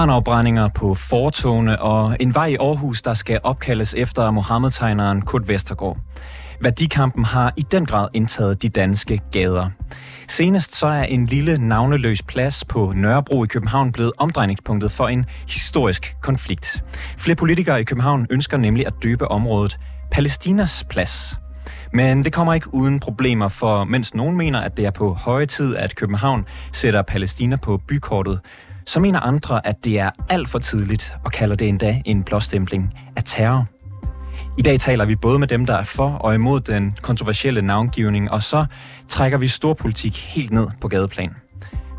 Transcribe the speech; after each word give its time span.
Koranafbrændinger 0.00 0.68
på 0.68 0.94
fortogene 0.94 1.82
og 1.82 2.16
en 2.20 2.34
vej 2.34 2.46
i 2.46 2.56
Aarhus, 2.60 3.02
der 3.02 3.14
skal 3.14 3.40
opkaldes 3.42 3.94
efter 3.94 4.30
Mohammed-tegneren 4.30 5.22
Kurt 5.22 5.48
Vestergaard. 5.48 5.96
Værdikampen 6.60 7.24
har 7.24 7.52
i 7.56 7.62
den 7.62 7.86
grad 7.86 8.08
indtaget 8.14 8.62
de 8.62 8.68
danske 8.68 9.20
gader. 9.32 9.70
Senest 10.28 10.76
så 10.76 10.86
er 10.86 11.02
en 11.02 11.26
lille 11.26 11.58
navneløs 11.58 12.22
plads 12.22 12.64
på 12.64 12.92
Nørrebro 12.96 13.44
i 13.44 13.46
København 13.46 13.92
blevet 13.92 14.12
omdrejningspunktet 14.18 14.92
for 14.92 15.08
en 15.08 15.26
historisk 15.48 16.16
konflikt. 16.22 16.84
Flere 17.18 17.36
politikere 17.36 17.80
i 17.80 17.84
København 17.84 18.26
ønsker 18.30 18.56
nemlig 18.56 18.86
at 18.86 18.94
døbe 19.02 19.30
området 19.30 19.78
Palæstinas 20.10 20.84
plads. 20.90 21.34
Men 21.92 22.24
det 22.24 22.32
kommer 22.32 22.54
ikke 22.54 22.74
uden 22.74 23.00
problemer, 23.00 23.48
for 23.48 23.84
mens 23.84 24.14
nogen 24.14 24.36
mener, 24.36 24.60
at 24.60 24.76
det 24.76 24.86
er 24.86 24.90
på 24.90 25.14
høje 25.14 25.46
tid, 25.46 25.76
at 25.76 25.96
København 25.96 26.44
sætter 26.72 27.02
Palæstina 27.02 27.56
på 27.56 27.76
bykortet, 27.88 28.40
så 28.90 29.00
mener 29.00 29.20
andre, 29.20 29.66
at 29.66 29.84
det 29.84 29.98
er 29.98 30.10
alt 30.28 30.48
for 30.48 30.58
tidligt 30.58 31.14
og 31.24 31.32
kalder 31.32 31.56
det 31.56 31.68
endda 31.68 32.02
en 32.04 32.24
blåstempling 32.24 32.94
af 33.16 33.22
terror. 33.24 33.66
I 34.58 34.62
dag 34.62 34.80
taler 34.80 35.04
vi 35.04 35.16
både 35.16 35.38
med 35.38 35.48
dem, 35.48 35.66
der 35.66 35.74
er 35.74 35.84
for 35.84 36.10
og 36.10 36.34
imod 36.34 36.60
den 36.60 36.94
kontroversielle 37.02 37.62
navngivning, 37.62 38.30
og 38.30 38.42
så 38.42 38.66
trækker 39.08 39.38
vi 39.38 39.48
storpolitik 39.48 40.16
helt 40.16 40.50
ned 40.50 40.66
på 40.80 40.88
gadeplan. 40.88 41.34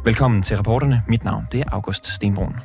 Velkommen 0.05 0.43
til 0.43 0.57
reporterne. 0.57 1.03
Mit 1.07 1.23
navn 1.23 1.47
det 1.51 1.59
er 1.59 1.65
August 1.71 2.07
Stenbrun. 2.07 2.55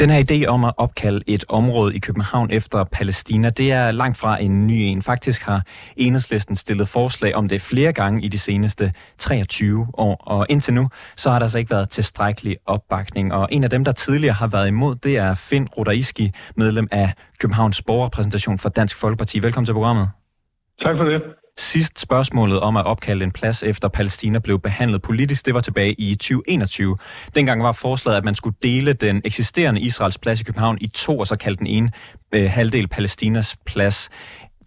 Den 0.00 0.10
her 0.10 0.24
idé 0.30 0.46
om 0.46 0.64
at 0.64 0.74
opkalde 0.76 1.20
et 1.26 1.44
område 1.48 1.96
i 1.96 1.98
København 1.98 2.50
efter 2.50 2.84
Palæstina, 2.84 3.50
det 3.50 3.72
er 3.72 3.90
langt 3.90 4.18
fra 4.18 4.42
en 4.42 4.66
ny 4.66 4.72
en. 4.72 5.02
Faktisk 5.02 5.42
har 5.42 5.62
Enhedslisten 5.96 6.56
stillet 6.56 6.88
forslag 6.88 7.34
om 7.34 7.48
det 7.48 7.60
flere 7.60 7.92
gange 7.92 8.22
i 8.24 8.28
de 8.28 8.38
seneste 8.38 8.92
23 9.18 9.86
år, 9.92 10.22
og 10.26 10.46
indtil 10.48 10.74
nu, 10.74 10.88
så 11.16 11.30
har 11.30 11.38
der 11.38 11.44
altså 11.44 11.58
ikke 11.58 11.70
været 11.70 11.90
tilstrækkelig 11.90 12.56
opbakning. 12.66 13.32
Og 13.32 13.48
en 13.52 13.64
af 13.64 13.70
dem, 13.70 13.84
der 13.84 13.92
tidligere 13.92 14.34
har 14.34 14.46
været 14.46 14.68
imod, 14.68 14.94
det 14.94 15.16
er 15.16 15.34
Finn 15.34 15.68
Rodaiski, 15.78 16.32
medlem 16.56 16.88
af 16.90 17.12
Københavns 17.40 17.82
Borgerrepræsentation 17.82 18.58
for 18.58 18.68
Dansk 18.68 18.96
Folkeparti. 18.96 19.42
Velkommen 19.42 19.66
til 19.66 19.72
programmet. 19.72 20.08
Tak 20.82 20.96
for 20.96 21.04
det. 21.04 21.22
Sidst 21.60 22.00
spørgsmålet 22.00 22.60
om 22.60 22.76
at 22.76 22.86
opkalde 22.86 23.24
en 23.24 23.32
plads 23.32 23.62
efter 23.62 23.88
Palæstina 23.88 24.38
blev 24.38 24.60
behandlet 24.60 25.02
politisk, 25.02 25.46
det 25.46 25.54
var 25.54 25.60
tilbage 25.60 25.92
i 25.98 26.14
2021. 26.14 26.96
Dengang 27.34 27.62
var 27.62 27.72
forslaget, 27.72 28.18
at 28.18 28.24
man 28.24 28.34
skulle 28.34 28.56
dele 28.62 28.92
den 28.92 29.22
eksisterende 29.24 29.80
Israels 29.80 30.18
plads 30.18 30.40
i 30.40 30.44
København 30.44 30.78
i 30.80 30.86
to, 30.86 31.18
og 31.18 31.26
så 31.26 31.36
kalde 31.36 31.56
den 31.56 31.66
ene 31.66 31.90
øh, 32.34 32.50
halvdel 32.50 32.88
Palæstinas 32.88 33.56
plads. 33.66 34.10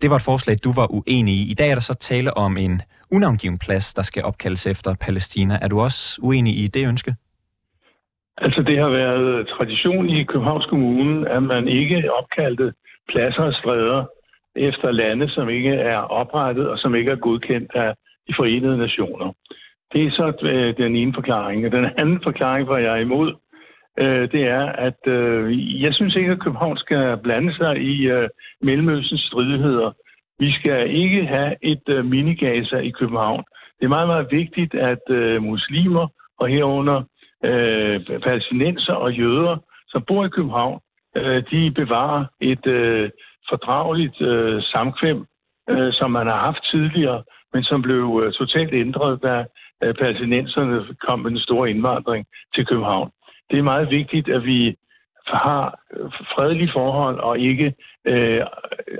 Det 0.02 0.10
var 0.10 0.16
et 0.16 0.22
forslag, 0.22 0.56
du 0.64 0.72
var 0.74 0.88
uenig 0.98 1.34
i. 1.34 1.52
I 1.52 1.54
dag 1.54 1.70
er 1.70 1.76
der 1.76 1.82
så 1.82 1.94
tale 1.94 2.38
om 2.38 2.58
en 2.58 2.82
unavngiven 3.12 3.60
plads, 3.60 3.94
der 3.94 4.02
skal 4.02 4.24
opkaldes 4.24 4.68
efter 4.68 4.96
Palæstina. 5.06 5.60
Er 5.62 5.68
du 5.68 5.82
også 5.82 6.20
uenig 6.22 6.54
i 6.64 6.68
det 6.68 6.88
ønske? 6.88 7.16
Altså, 8.38 8.62
det 8.62 8.78
har 8.80 8.90
været 8.90 9.48
tradition 9.48 10.10
i 10.10 10.24
Københavns 10.24 10.66
Kommune, 10.66 11.30
at 11.30 11.44
man 11.44 11.68
ikke 11.68 12.14
opkaldte 12.20 12.74
pladser 13.10 13.44
og 13.44 13.54
stræder 13.54 14.06
efter 14.56 14.92
lande, 14.92 15.30
som 15.30 15.50
ikke 15.50 15.70
er 15.70 15.98
oprettet 15.98 16.70
og 16.70 16.78
som 16.78 16.96
ikke 16.96 17.12
er 17.12 17.16
godkendt 17.16 17.72
af 17.76 17.94
de 18.28 18.34
forenede 18.36 18.78
nationer. 18.78 19.34
Det 19.94 20.06
er 20.06 20.12
så 20.12 20.34
øh, 20.42 20.78
den 20.78 20.96
ene 20.96 21.14
forklaring. 21.14 21.72
Den 21.72 21.86
anden 21.98 22.20
forklaring, 22.24 22.66
hvor 22.66 22.78
jeg 22.78 22.92
er 22.92 23.02
imod, 23.02 23.36
øh, 24.00 24.32
det 24.32 24.44
er, 24.48 24.66
at 24.66 25.08
øh, 25.08 25.82
jeg 25.82 25.94
synes 25.94 26.16
ikke, 26.16 26.32
at 26.32 26.40
København 26.40 26.78
skal 26.78 27.18
blande 27.24 27.56
sig 27.56 27.78
i 27.78 28.08
øh, 28.08 28.30
Mellemøstens 28.62 29.22
stridigheder. 29.22 29.92
Vi 30.40 30.52
skal 30.52 30.96
ikke 30.96 31.26
have 31.26 31.56
et 31.62 31.90
øh, 31.90 32.06
minigaser 32.06 32.78
i 32.78 32.90
København. 32.90 33.44
Det 33.80 33.86
er 33.86 33.96
meget, 33.98 34.08
meget 34.08 34.28
vigtigt, 34.32 34.74
at 34.74 35.10
øh, 35.10 35.44
muslimer 35.44 36.08
og 36.40 36.48
herunder 36.48 37.04
palæstinenser 38.24 38.94
og 38.94 39.14
jøder, 39.14 39.58
som 39.88 40.04
bor 40.08 40.26
i 40.26 40.30
København, 40.30 40.80
de 41.52 41.72
bevarer 41.76 42.26
et 42.42 42.66
fordrageligt 43.50 44.22
øh, 44.22 44.62
samkvem, 44.62 45.26
øh, 45.70 45.94
som 45.94 46.12
man 46.12 46.28
har 46.28 46.40
haft 46.40 46.64
tidligere, 46.72 47.24
men 47.54 47.64
som 47.64 47.82
blev 47.82 48.22
øh, 48.24 48.34
totalt 48.34 48.74
ændret, 48.74 49.24
da 49.24 49.46
øh, 49.84 49.94
palæstinenserne 49.96 50.86
kom 51.08 51.20
med 51.20 51.32
den 51.32 51.40
store 51.40 51.70
indvandring 51.70 52.26
til 52.56 52.66
København. 52.66 53.10
Det 53.50 53.60
er 53.60 53.64
meget 53.64 53.90
vigtigt, 53.90 54.30
at 54.30 54.44
vi 54.44 54.76
har 55.28 55.80
fredelige 56.36 56.72
forhold 56.74 57.20
og 57.20 57.40
ikke 57.40 57.74
øh, 58.08 58.42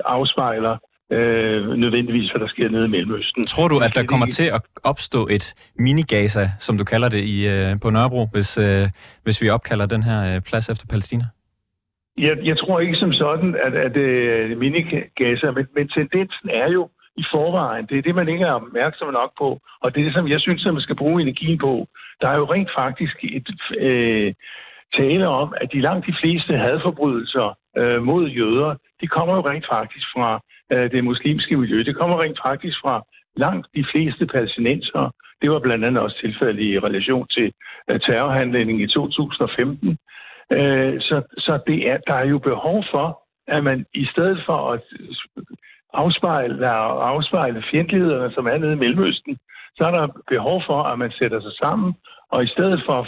afspejler 0.04 0.76
øh, 1.12 1.68
nødvendigvis, 1.68 2.30
hvad 2.30 2.40
der 2.40 2.48
sker 2.48 2.68
nede 2.68 2.84
i 2.84 2.88
Mellemøsten. 2.88 3.46
Tror 3.46 3.68
du, 3.68 3.78
at 3.78 3.92
der 3.94 4.04
kommer 4.04 4.26
til 4.26 4.44
at 4.44 4.62
opstå 4.84 5.28
et 5.30 5.54
mini-Gaza, 5.80 6.44
som 6.58 6.78
du 6.78 6.84
kalder 6.84 7.08
det, 7.08 7.22
i, 7.24 7.48
øh, 7.48 7.80
på 7.82 7.90
Nørrebro, 7.90 8.26
hvis, 8.32 8.58
øh, 8.58 8.88
hvis 9.22 9.42
vi 9.42 9.48
opkalder 9.48 9.86
den 9.86 10.02
her 10.02 10.34
øh, 10.34 10.40
plads 10.40 10.68
efter 10.68 10.86
Palæstina? 10.90 11.24
Jeg, 12.18 12.38
jeg 12.44 12.58
tror 12.58 12.80
ikke 12.80 12.96
som 12.96 13.12
sådan, 13.12 13.56
at, 13.62 13.74
at 13.74 13.96
at 13.96 14.58
minigasser, 14.58 15.50
men, 15.50 15.66
men 15.74 15.88
tendensen 15.88 16.50
er 16.50 16.70
jo 16.72 16.88
i 17.16 17.24
forvejen. 17.32 17.86
Det 17.86 17.98
er 17.98 18.02
det, 18.02 18.14
man 18.14 18.28
ikke 18.28 18.44
er 18.44 18.52
opmærksom 18.52 19.12
nok 19.12 19.32
på, 19.38 19.60
og 19.82 19.94
det 19.94 20.00
er 20.00 20.04
det, 20.04 20.14
som 20.14 20.28
jeg 20.28 20.40
synes, 20.40 20.66
at 20.66 20.74
man 20.74 20.82
skal 20.82 20.96
bruge 20.96 21.22
energien 21.22 21.58
på. 21.58 21.86
Der 22.20 22.28
er 22.28 22.36
jo 22.36 22.52
rent 22.52 22.70
faktisk 22.76 23.16
et 23.24 23.48
øh, 23.78 24.34
tale 24.98 25.28
om, 25.28 25.54
at 25.60 25.72
de 25.72 25.80
langt 25.80 26.06
de 26.06 26.14
fleste 26.20 26.52
hadforbrydelser 26.56 27.56
øh, 27.78 28.02
mod 28.02 28.28
jøder, 28.28 28.74
de 29.00 29.06
kommer 29.06 29.34
jo 29.34 29.48
rent 29.50 29.66
faktisk 29.68 30.06
fra 30.14 30.40
øh, 30.72 30.90
det 30.90 31.04
muslimske 31.04 31.56
miljø. 31.56 31.82
Det 31.82 31.96
kommer 31.96 32.22
rent 32.22 32.38
faktisk 32.46 32.78
fra 32.82 33.02
langt 33.36 33.66
de 33.76 33.84
fleste 33.92 34.26
palæstinenser. 34.26 35.14
Det 35.42 35.50
var 35.50 35.58
blandt 35.58 35.84
andet 35.84 36.02
også 36.02 36.18
tilfældet 36.20 36.62
i 36.62 36.78
relation 36.78 37.26
til 37.28 37.52
øh, 37.90 38.00
terrorhandlingen 38.00 38.80
i 38.80 38.86
2015. 38.86 39.98
Øh, 40.50 41.00
så 41.00 41.22
så 41.38 41.58
det 41.66 41.90
er, 41.90 41.98
der 42.06 42.14
er 42.14 42.26
jo 42.26 42.38
behov 42.38 42.84
for, 42.90 43.22
at 43.48 43.64
man 43.64 43.86
i 43.94 44.06
stedet 44.12 44.42
for 44.46 44.72
at 44.72 44.80
afspejle, 45.94 46.68
afspejle 46.68 47.62
fjendtlighederne, 47.70 48.34
som 48.34 48.46
er 48.46 48.58
nede 48.58 48.72
i 48.72 48.82
Mellemøsten, 48.84 49.36
så 49.76 49.84
er 49.84 49.90
der 49.90 50.08
behov 50.28 50.62
for, 50.66 50.82
at 50.82 50.98
man 50.98 51.12
sætter 51.18 51.40
sig 51.40 51.52
sammen, 51.52 51.94
og 52.30 52.44
i 52.44 52.46
stedet 52.46 52.82
for 52.86 52.94
at 53.02 53.06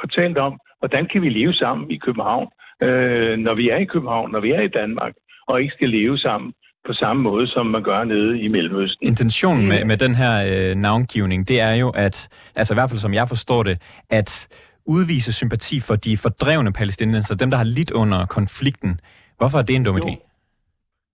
fortælle 0.00 0.40
om, 0.40 0.60
hvordan 0.78 1.08
kan 1.12 1.22
vi 1.22 1.28
leve 1.28 1.54
sammen 1.54 1.90
i 1.90 1.96
København, 1.96 2.48
øh, 2.82 3.36
når 3.38 3.54
vi 3.54 3.68
er 3.68 3.76
i 3.76 3.84
København, 3.84 4.30
når 4.30 4.40
vi 4.40 4.50
er 4.50 4.60
i 4.60 4.68
Danmark, 4.68 5.12
og 5.48 5.60
ikke 5.60 5.74
skal 5.74 5.88
leve 5.88 6.18
sammen 6.18 6.52
på 6.86 6.92
samme 6.92 7.22
måde, 7.22 7.46
som 7.46 7.66
man 7.66 7.82
gør 7.82 8.04
nede 8.04 8.40
i 8.40 8.48
Mellemøsten. 8.48 9.06
Intentionen 9.06 9.68
med, 9.68 9.84
med 9.84 9.96
den 9.96 10.14
her 10.14 10.34
øh, 10.52 10.74
navngivning, 10.74 11.48
det 11.48 11.60
er 11.60 11.74
jo, 11.74 11.90
at, 11.90 12.28
altså 12.56 12.74
i 12.74 12.76
hvert 12.76 12.90
fald 12.90 12.98
som 12.98 13.14
jeg 13.14 13.28
forstår 13.28 13.62
det, 13.62 13.76
at 14.10 14.48
udvise 14.86 15.32
sympati 15.32 15.80
for 15.80 15.96
de 15.96 16.16
fordrevne 16.16 16.72
palæstinenser, 16.72 17.34
dem 17.36 17.50
der 17.50 17.56
har 17.56 17.64
lidt 17.78 17.90
under 17.90 18.26
konflikten. 18.26 19.00
Hvorfor 19.38 19.58
er 19.58 19.62
det 19.62 19.76
en 19.76 19.84
dum 19.84 19.96
idé? 19.96 20.14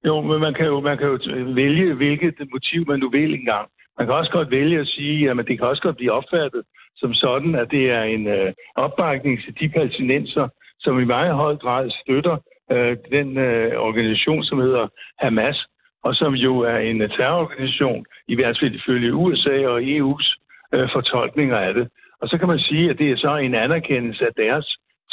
Jo, 0.07 0.21
men 0.21 0.41
man 0.41 0.55
kan 0.55 0.67
jo, 0.67 0.81
man 0.81 0.99
kan 0.99 1.07
jo 1.07 1.19
vælge, 1.55 1.95
hvilket 1.95 2.35
motiv 2.53 2.87
man 2.89 2.99
nu 3.01 3.11
vil 3.11 3.35
engang. 3.35 3.69
Man 3.99 4.07
kan 4.07 4.15
også 4.15 4.33
godt 4.33 4.51
vælge 4.51 4.81
at 4.81 4.87
sige, 4.87 5.31
at 5.31 5.37
det 5.37 5.59
kan 5.59 5.67
også 5.67 5.83
godt 5.83 5.97
blive 5.97 6.13
opfattet 6.13 6.63
som 6.97 7.15
sådan, 7.15 7.55
at 7.55 7.71
det 7.71 7.91
er 7.91 8.03
en 8.03 8.27
øh, 8.27 8.53
opbakning 8.77 9.41
til 9.45 9.55
de 9.61 9.69
palæstinenser, 9.69 10.49
som 10.81 11.01
i 11.01 11.05
meget 11.05 11.35
høj 11.35 11.57
grad 11.57 11.91
støtter 12.03 12.37
øh, 12.73 12.97
den 13.17 13.39
øh, 13.39 13.73
organisation, 13.89 14.45
som 14.45 14.59
hedder 14.61 14.89
Hamas, 15.19 15.67
og 16.05 16.15
som 16.15 16.35
jo 16.35 16.59
er 16.59 16.79
en 16.79 16.99
terrororganisation, 16.99 18.07
i 18.29 18.35
hvert 18.35 18.59
fald 18.61 18.75
ifølge 18.75 19.15
USA 19.15 19.57
og 19.73 19.79
EU's 19.81 20.29
øh, 20.75 20.89
fortolkninger 20.93 21.59
af 21.59 21.75
det. 21.75 21.89
Og 22.23 22.29
så 22.29 22.39
kan 22.39 22.49
man 22.49 22.59
sige, 22.59 22.91
at 22.91 22.99
det 22.99 23.11
er 23.11 23.17
så 23.17 23.37
en 23.37 23.55
anerkendelse 23.55 24.27
af 24.27 24.35
deres 24.37 24.67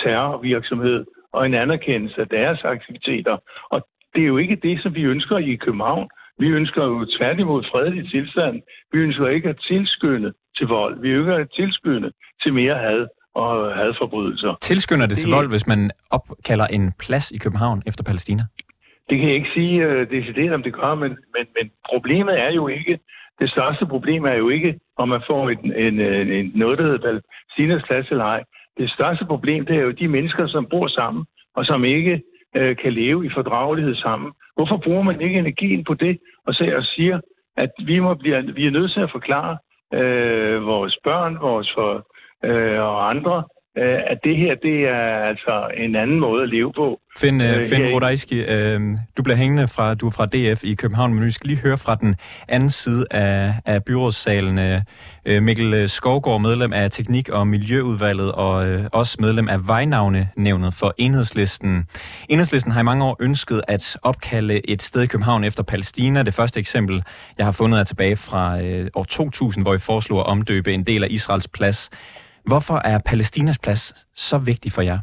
terrorvirksomhed 0.03 1.05
og 1.33 1.45
en 1.45 1.53
anerkendelse 1.53 2.21
af 2.21 2.27
deres 2.27 2.59
aktiviteter. 2.63 3.37
Og 3.69 3.87
det 4.15 4.21
er 4.21 4.27
jo 4.27 4.37
ikke 4.37 4.55
det, 4.55 4.81
som 4.83 4.95
vi 4.95 5.03
ønsker 5.03 5.37
i 5.37 5.55
København. 5.55 6.09
Vi 6.39 6.47
ønsker 6.47 6.83
jo 6.83 7.07
tværtimod 7.17 7.63
fredelig 7.71 8.09
tilstand. 8.11 8.61
Vi 8.91 8.97
ønsker 8.99 9.27
ikke 9.27 9.49
at 9.49 9.59
tilskynde 9.67 10.33
til 10.57 10.67
vold. 10.67 11.01
Vi 11.01 11.09
ønsker 11.09 11.35
at 11.35 11.49
tilskynde 11.55 12.11
til 12.43 12.53
mere 12.53 12.75
had 12.75 13.07
og 13.35 13.75
hadforbrydelser. 13.75 14.57
Tilskynder 14.61 15.05
det, 15.05 15.15
det 15.15 15.21
til 15.23 15.31
vold, 15.31 15.49
hvis 15.49 15.67
man 15.67 15.91
opkalder 16.09 16.67
en 16.67 16.93
plads 16.99 17.31
i 17.31 17.37
København 17.37 17.83
efter 17.85 18.03
Palæstina? 18.03 18.43
Det 19.09 19.15
kan 19.19 19.27
jeg 19.27 19.35
ikke 19.35 19.53
sige 19.53 19.73
uh, 19.87 20.01
decideret, 20.15 20.53
om 20.53 20.63
det 20.63 20.73
gør, 20.73 20.95
men, 20.95 21.11
men, 21.35 21.45
men 21.57 21.65
problemet 21.89 22.39
er 22.39 22.51
jo 22.59 22.67
ikke, 22.67 22.99
det 23.39 23.49
største 23.49 23.85
problem 23.85 24.25
er 24.25 24.37
jo 24.37 24.49
ikke, 24.49 24.79
om 24.97 25.09
man 25.09 25.21
får 25.27 25.49
en, 25.49 25.73
en, 25.73 25.99
en, 25.99 26.51
noget, 26.55 26.77
der 26.77 26.83
hedder 26.83 26.97
Palæstinas 26.97 27.83
klasse 27.83 28.11
eller 28.11 28.25
ej. 28.25 28.43
Det 28.77 28.91
største 28.91 29.25
problem, 29.25 29.65
det 29.65 29.75
er 29.75 29.81
jo 29.81 29.91
de 29.91 30.07
mennesker, 30.07 30.47
som 30.47 30.65
bor 30.65 30.87
sammen, 30.87 31.25
og 31.55 31.65
som 31.65 31.85
ikke 31.85 32.21
øh, 32.55 32.77
kan 32.77 32.93
leve 32.93 33.25
i 33.25 33.29
fordragelighed 33.29 33.95
sammen. 33.95 34.31
Hvorfor 34.55 34.77
bruger 34.77 35.01
man 35.03 35.21
ikke 35.21 35.39
energien 35.39 35.83
på 35.83 35.93
det, 35.93 36.17
og, 36.45 36.53
så, 36.53 36.73
og 36.77 36.83
siger, 36.83 37.19
at 37.57 37.69
vi, 37.85 37.99
må 37.99 38.13
blive, 38.13 38.53
vi 38.55 38.67
er 38.67 38.71
nødt 38.71 38.91
til 38.93 38.99
at 39.01 39.11
forklare 39.11 39.57
øh, 39.93 40.65
vores 40.65 40.97
børn 41.03 41.37
vores 41.41 41.73
for, 41.73 42.07
øh, 42.43 42.79
og 42.79 43.09
andre, 43.09 43.43
øh, 43.77 43.99
at 44.11 44.19
det 44.23 44.37
her, 44.37 44.55
det 44.55 44.77
er 44.83 45.29
altså 45.31 45.67
en 45.77 45.95
anden 45.95 46.19
måde 46.19 46.43
at 46.43 46.49
leve 46.49 46.73
på. 46.73 46.99
Finn, 47.19 47.41
øh, 47.41 47.63
Finn 47.63 47.93
Rodajski, 47.93 48.43
øh, 48.43 48.79
du 49.17 49.23
bliver 49.23 49.37
hængende 49.37 49.67
fra, 49.67 49.93
du 49.93 50.07
er 50.07 50.11
fra 50.11 50.25
DF 50.25 50.63
i 50.63 50.73
København, 50.73 51.13
men 51.13 51.25
vi 51.25 51.31
skal 51.31 51.47
lige 51.47 51.61
høre 51.61 51.77
fra 51.77 51.95
den 51.95 52.15
anden 52.47 52.69
side 52.69 53.05
af, 53.11 53.53
af 53.65 53.83
byrådssalen. 53.83 54.81
Øh, 55.25 55.43
Mikkel 55.43 55.89
Skovgaard, 55.89 56.41
medlem 56.41 56.73
af 56.73 56.91
Teknik- 56.91 57.29
og 57.29 57.47
Miljøudvalget, 57.47 58.31
og 58.31 58.69
øh, 58.69 58.85
også 58.91 59.17
medlem 59.19 59.47
af 59.49 59.67
Vejnavnenævnet 59.67 60.73
for 60.73 60.93
Enhedslisten. 60.97 61.85
Enhedslisten 62.29 62.71
har 62.71 62.79
i 62.79 62.83
mange 62.83 63.05
år 63.05 63.17
ønsket 63.19 63.61
at 63.67 63.97
opkalde 64.03 64.69
et 64.69 64.83
sted 64.83 65.01
i 65.01 65.05
København 65.07 65.43
efter 65.43 65.63
Palæstina. 65.63 66.23
Det 66.23 66.33
første 66.33 66.59
eksempel, 66.59 67.03
jeg 67.37 67.45
har 67.45 67.51
fundet, 67.51 67.79
er 67.79 67.83
tilbage 67.83 68.15
fra 68.15 68.61
øh, 68.61 68.87
år 68.95 69.03
2000, 69.03 69.63
hvor 69.63 69.73
vi 69.73 69.79
foreslog 69.79 70.19
at 70.19 70.25
omdøbe 70.25 70.73
en 70.73 70.83
del 70.83 71.03
af 71.03 71.07
Israels 71.09 71.47
plads. 71.47 71.89
Hvorfor 72.51 72.77
er 72.91 72.97
Palæstinas 73.09 73.59
plads 73.59 73.83
så 74.15 74.37
vigtig 74.49 74.71
for 74.71 74.81
jer? 74.81 74.99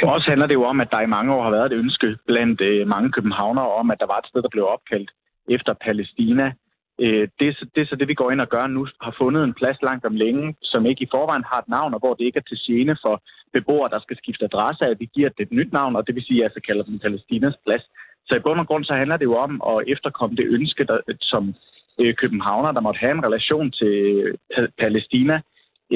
For 0.00 0.08
os 0.16 0.26
handler 0.26 0.46
det 0.46 0.54
jo 0.54 0.64
om, 0.64 0.80
at 0.80 0.90
der 0.90 1.00
i 1.00 1.12
mange 1.16 1.34
år 1.34 1.42
har 1.42 1.50
været 1.50 1.72
et 1.72 1.78
ønske 1.78 2.16
blandt 2.26 2.60
øh, 2.60 2.88
mange 2.88 3.12
københavnere 3.12 3.68
om, 3.80 3.90
at 3.90 4.00
der 4.00 4.06
var 4.06 4.18
et 4.18 4.26
sted, 4.26 4.42
der 4.42 4.48
blev 4.48 4.66
opkaldt 4.66 5.10
efter 5.48 5.72
Palæstina. 5.84 6.52
Øh, 7.00 7.28
det, 7.38 7.46
er, 7.48 7.54
det 7.74 7.80
er 7.82 7.86
så 7.86 7.96
det, 7.96 8.08
vi 8.08 8.14
går 8.14 8.30
ind 8.30 8.40
og 8.40 8.48
gør 8.48 8.66
nu, 8.66 8.86
har 9.00 9.14
fundet 9.18 9.44
en 9.44 9.54
plads 9.54 9.78
langt 9.82 10.04
om 10.04 10.14
længe, 10.14 10.54
som 10.62 10.86
ikke 10.86 11.02
i 11.04 11.12
forvejen 11.14 11.44
har 11.50 11.58
et 11.58 11.68
navn, 11.68 11.94
og 11.94 12.00
hvor 12.00 12.14
det 12.14 12.24
ikke 12.24 12.38
er 12.38 12.48
til 12.48 12.58
gene 12.66 12.96
for 13.02 13.22
beboere, 13.52 13.90
der 13.90 14.00
skal 14.00 14.16
skifte 14.16 14.44
adresse, 14.44 14.84
at 14.86 15.00
vi 15.00 15.08
giver 15.14 15.28
det 15.28 15.42
et 15.42 15.52
nyt 15.52 15.72
navn, 15.72 15.96
og 15.96 16.06
det 16.06 16.14
vil 16.14 16.24
sige, 16.24 16.38
at 16.38 16.42
jeg 16.42 16.50
så 16.54 16.60
kalder 16.66 16.84
den 16.84 16.98
Palæstinas 16.98 17.56
plads. 17.64 17.84
Så 18.26 18.34
i 18.34 18.44
bund 18.44 18.60
og 18.60 18.66
grund 18.66 18.84
så 18.84 18.94
handler 18.94 19.16
det 19.16 19.24
jo 19.24 19.36
om 19.36 19.62
at 19.70 19.84
efterkomme 19.86 20.36
det 20.36 20.46
ønske, 20.46 20.84
der, 20.84 20.98
som 21.20 21.54
øh, 22.00 22.14
københavner, 22.14 22.72
der 22.72 22.80
måtte 22.80 22.98
have 22.98 23.12
en 23.12 23.24
relation 23.24 23.70
til 23.70 23.92
Palæstina, 24.78 25.40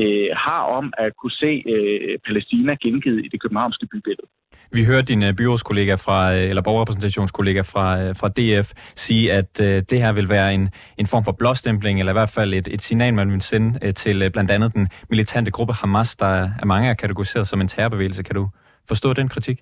øh, 0.00 0.28
har 0.46 0.62
om 0.78 0.93
at 0.98 1.12
kunne 1.20 1.37
se 1.44 1.52
øh, 1.72 2.19
Palæstina 2.26 2.75
gengivet 2.75 3.25
i 3.25 3.28
det 3.32 3.43
københavnske 3.43 3.87
bybillede. 3.93 4.28
Vi 4.72 4.84
hørte 4.84 5.06
din 5.06 5.22
øh, 5.22 5.32
byrådskollega 5.34 5.94
fra, 5.94 6.34
øh, 6.34 6.43
eller 6.50 6.62
borgerrepræsentationskollega 6.62 7.60
fra, 7.60 8.02
øh, 8.02 8.16
fra 8.16 8.28
DF 8.28 8.72
sige, 8.96 9.32
at 9.32 9.60
øh, 9.60 9.82
det 9.90 9.98
her 10.02 10.12
vil 10.12 10.28
være 10.28 10.54
en, 10.54 10.70
en 10.98 11.06
form 11.06 11.25
for 11.25 11.32
blåstempling, 11.32 11.98
eller 11.98 12.12
i 12.12 12.19
hvert 12.20 12.31
fald 12.31 12.54
et, 12.54 12.69
et 12.69 12.82
signal, 12.82 13.14
man 13.14 13.32
vil 13.32 13.40
sende 13.40 13.78
øh, 13.82 13.94
til 13.94 14.31
blandt 14.31 14.50
andet 14.50 14.75
den 14.75 14.88
militante 15.10 15.50
gruppe 15.50 15.72
Hamas, 15.72 16.16
der 16.16 16.26
er 16.60 16.64
mange 16.64 16.90
er 16.90 16.94
kategoriseret 16.94 17.46
som 17.46 17.60
en 17.60 17.69
terrorbevægelse. 17.69 18.22
Kan 18.22 18.34
du 18.34 18.49
forstå 18.88 19.12
den 19.12 19.28
kritik? 19.28 19.60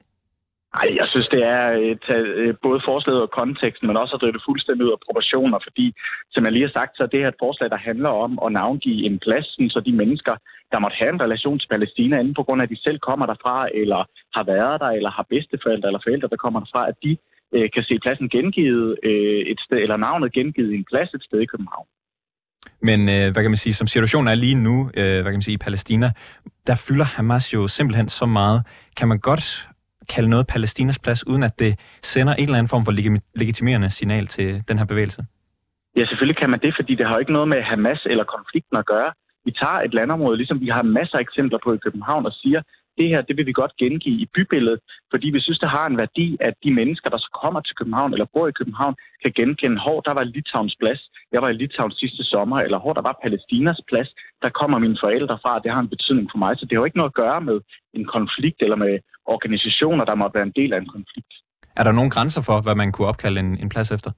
Ej, 0.81 0.89
jeg 1.01 1.07
synes, 1.13 1.29
det 1.35 1.43
er 1.57 1.65
tage 2.07 2.27
øh, 2.41 2.55
både 2.67 2.81
forslaget 2.89 3.23
og 3.23 3.31
konteksten, 3.41 3.87
men 3.87 3.97
også 3.97 4.15
at 4.15 4.21
drive 4.21 4.37
det 4.37 4.47
fuldstændig 4.49 4.87
ud 4.87 4.97
af 4.97 5.05
proportioner, 5.07 5.59
fordi, 5.67 5.87
som 6.33 6.45
jeg 6.45 6.53
lige 6.53 6.67
har 6.69 6.77
sagt, 6.79 6.97
så 6.97 7.03
er 7.03 7.11
det 7.13 7.21
her 7.21 7.29
et 7.29 7.43
forslag, 7.45 7.71
der 7.71 7.87
handler 7.89 8.13
om 8.25 8.33
at 8.45 8.53
navngive 8.53 9.05
en 9.09 9.19
plads, 9.19 9.47
så 9.75 9.81
de 9.87 9.93
mennesker, 10.03 10.35
der 10.73 10.79
måtte 10.79 10.97
have 11.01 11.13
en 11.13 11.25
relation 11.27 11.59
til 11.59 11.69
Palæstina, 11.69 12.21
enten 12.21 12.35
på 12.35 12.43
grund 12.43 12.61
af, 12.61 12.67
at 12.67 12.71
de 12.75 12.85
selv 12.87 12.99
kommer 13.09 13.27
derfra, 13.27 13.69
eller 13.75 14.01
har 14.37 14.45
været 14.45 14.81
der, 14.81 14.91
eller 14.99 15.11
har 15.11 15.27
bedsteforældre 15.35 15.89
eller 15.89 16.05
forældre, 16.07 16.29
der 16.29 16.43
kommer 16.45 16.61
derfra, 16.61 16.89
at 16.89 16.97
de 17.05 17.13
øh, 17.55 17.67
kan 17.75 17.83
se 17.83 17.99
pladsen 18.03 18.29
gengivet 18.29 18.99
øh, 19.03 19.41
et 19.53 19.61
sted, 19.67 19.79
eller 19.79 19.97
navnet 19.97 20.33
gengivet 20.33 20.73
i 20.73 20.77
en 20.77 20.87
plads 20.91 21.15
et 21.15 21.25
sted 21.29 21.41
i 21.41 21.51
København. 21.53 21.87
Men 22.89 23.01
øh, 23.09 23.27
hvad 23.33 23.43
kan 23.43 23.51
man 23.51 23.65
sige, 23.65 23.75
som 23.75 23.87
situationen 23.87 24.29
er 24.29 24.35
lige 24.35 24.55
nu, 24.69 24.77
øh, 25.01 25.21
hvad 25.23 25.31
kan 25.33 25.41
man 25.41 25.49
sige, 25.49 25.55
i 25.55 25.65
Palæstina, 25.67 26.11
der 26.67 26.77
fylder 26.89 27.05
Hamas 27.05 27.55
jo 27.55 27.69
simpelthen 27.69 28.09
så 28.09 28.27
meget. 28.27 28.63
Kan 28.97 29.09
man 29.09 29.19
godt 29.19 29.69
kalde 30.09 30.29
noget 30.29 30.47
Palæstinas 30.47 30.99
plads, 30.99 31.27
uden 31.27 31.43
at 31.43 31.59
det 31.59 31.73
sender 32.03 32.35
en 32.35 32.43
eller 32.43 32.59
anden 32.59 32.69
form 32.69 32.85
for 32.85 32.93
legitimerende 33.41 33.91
signal 33.91 34.27
til 34.27 34.63
den 34.69 34.79
her 34.79 34.85
bevægelse? 34.85 35.25
Ja, 35.97 36.05
selvfølgelig 36.07 36.37
kan 36.37 36.51
man 36.51 36.61
det, 36.61 36.73
fordi 36.79 36.95
det 36.95 37.07
har 37.07 37.15
jo 37.15 37.19
ikke 37.19 37.33
noget 37.33 37.49
med 37.49 37.63
Hamas 37.63 38.03
eller 38.07 38.25
konflikten 38.25 38.77
at 38.77 38.87
gøre. 38.87 39.13
Vi 39.45 39.53
tager 39.61 39.81
et 39.87 39.95
landområde, 39.95 40.37
ligesom 40.37 40.61
vi 40.61 40.69
har 40.69 40.83
masser 40.83 41.17
af 41.19 41.21
eksempler 41.21 41.59
på 41.65 41.73
i 41.75 41.77
København, 41.77 42.27
og 42.27 42.33
siger, 42.33 42.63
det 42.99 43.09
her, 43.09 43.21
det 43.23 43.37
vil 43.37 43.47
vi 43.47 43.53
godt 43.53 43.77
gengive 43.77 44.19
i 44.25 44.27
bybilledet, 44.35 44.81
fordi 45.11 45.27
vi 45.31 45.41
synes, 45.41 45.59
det 45.59 45.71
har 45.77 45.87
en 45.87 45.97
værdi, 45.97 46.37
at 46.41 46.55
de 46.65 46.71
mennesker, 46.75 47.11
der 47.11 47.19
så 47.19 47.31
kommer 47.43 47.61
til 47.61 47.77
København 47.77 48.13
eller 48.13 48.27
bor 48.35 48.49
i 48.49 48.59
København, 48.61 48.95
kan 49.23 49.33
genkende, 49.33 49.83
hvor 49.83 50.01
der 50.01 50.13
var 50.19 50.25
Litauens 50.25 50.77
plads, 50.81 51.01
jeg 51.33 51.43
var 51.43 51.49
i 51.49 51.53
Litauen 51.53 51.93
sidste 51.93 52.25
sommer, 52.25 52.59
eller 52.61 52.79
hvor 52.79 52.93
der 52.93 53.03
var 53.03 53.19
Palæstinas 53.23 53.81
plads, 53.89 54.11
der 54.43 54.49
kommer 54.49 54.79
mine 54.79 54.99
forældre 55.01 55.39
fra, 55.43 55.59
det 55.59 55.71
har 55.73 55.81
en 55.81 55.89
betydning 55.89 56.29
for 56.33 56.39
mig. 56.39 56.59
Så 56.59 56.65
det 56.65 56.73
har 56.73 56.81
jo 56.81 56.85
ikke 56.85 57.01
noget 57.01 57.11
at 57.11 57.21
gøre 57.25 57.41
med 57.41 57.61
en 57.95 58.05
konflikt 58.05 58.63
eller 58.63 58.77
med 58.77 58.99
organisationer, 59.25 60.05
der 60.05 60.15
må 60.15 60.31
være 60.35 60.43
en 60.43 60.57
del 60.61 60.73
af 60.73 60.79
en 60.79 60.93
konflikt. 60.97 61.33
Er 61.77 61.85
der 61.85 61.93
nogen 61.93 62.11
grænser 62.11 62.43
for, 62.49 62.57
hvad 62.63 62.75
man 62.75 62.93
kunne 62.93 63.09
opkalde 63.09 63.41
en, 63.41 63.59
en 63.63 63.69
plads 63.69 63.91
efter? 63.91 64.11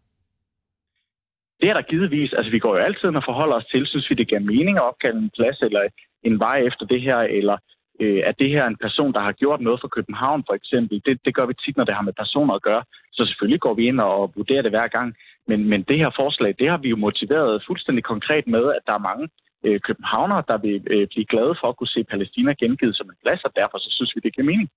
Det 1.60 1.68
er 1.70 1.74
der 1.74 1.82
givetvis. 1.82 2.32
Altså, 2.32 2.50
vi 2.50 2.58
går 2.58 2.76
jo 2.76 2.82
altid 2.82 3.08
og 3.20 3.24
forholder 3.24 3.56
os 3.56 3.66
til, 3.72 3.86
synes 3.86 4.10
vi, 4.10 4.14
det 4.14 4.28
giver 4.28 4.40
mening 4.40 4.76
at 4.76 4.88
opkalde 4.90 5.18
en 5.18 5.30
plads 5.38 5.58
eller 5.62 5.82
en 6.22 6.38
vej 6.38 6.58
efter 6.68 6.86
det 6.86 7.00
her, 7.02 7.18
eller 7.18 7.56
øh, 8.00 8.22
at 8.26 8.34
det 8.38 8.50
her 8.50 8.66
en 8.66 8.76
person, 8.76 9.12
der 9.12 9.20
har 9.20 9.32
gjort 9.32 9.60
noget 9.60 9.80
for 9.80 9.88
København 9.88 10.44
for 10.48 10.54
eksempel. 10.54 11.02
Det, 11.06 11.20
det 11.24 11.34
gør 11.34 11.46
vi 11.46 11.54
tit, 11.54 11.76
når 11.76 11.84
det 11.84 11.94
har 11.94 12.02
med 12.02 12.12
personer 12.12 12.54
at 12.54 12.62
gøre. 12.62 12.82
Så 13.12 13.24
selvfølgelig 13.26 13.60
går 13.60 13.74
vi 13.74 13.86
ind 13.86 14.00
og 14.00 14.32
vurderer 14.36 14.62
det 14.62 14.70
hver 14.70 14.88
gang. 14.88 15.16
Men, 15.48 15.68
men 15.68 15.82
det 15.82 15.98
her 15.98 16.10
forslag, 16.16 16.54
det 16.58 16.68
har 16.70 16.76
vi 16.76 16.88
jo 16.88 16.96
motiveret 16.96 17.62
fuldstændig 17.66 18.04
konkret 18.04 18.46
med, 18.46 18.64
at 18.76 18.82
der 18.86 18.92
er 18.92 19.08
mange 19.10 19.28
øh, 19.66 19.80
københavnere, 19.80 20.42
der 20.48 20.58
vil 20.58 20.76
øh, 20.94 21.06
blive 21.12 21.26
glade 21.32 21.54
for 21.60 21.68
at 21.68 21.76
kunne 21.76 21.94
se 21.94 22.04
Palæstina 22.04 22.52
gengivet 22.52 22.96
som 22.96 23.06
en 23.10 23.16
plads, 23.24 23.44
og 23.44 23.52
derfor 23.56 23.78
så 23.78 23.88
synes 23.96 24.12
vi, 24.14 24.20
det 24.24 24.34
giver 24.34 24.46
mening. 24.52 24.68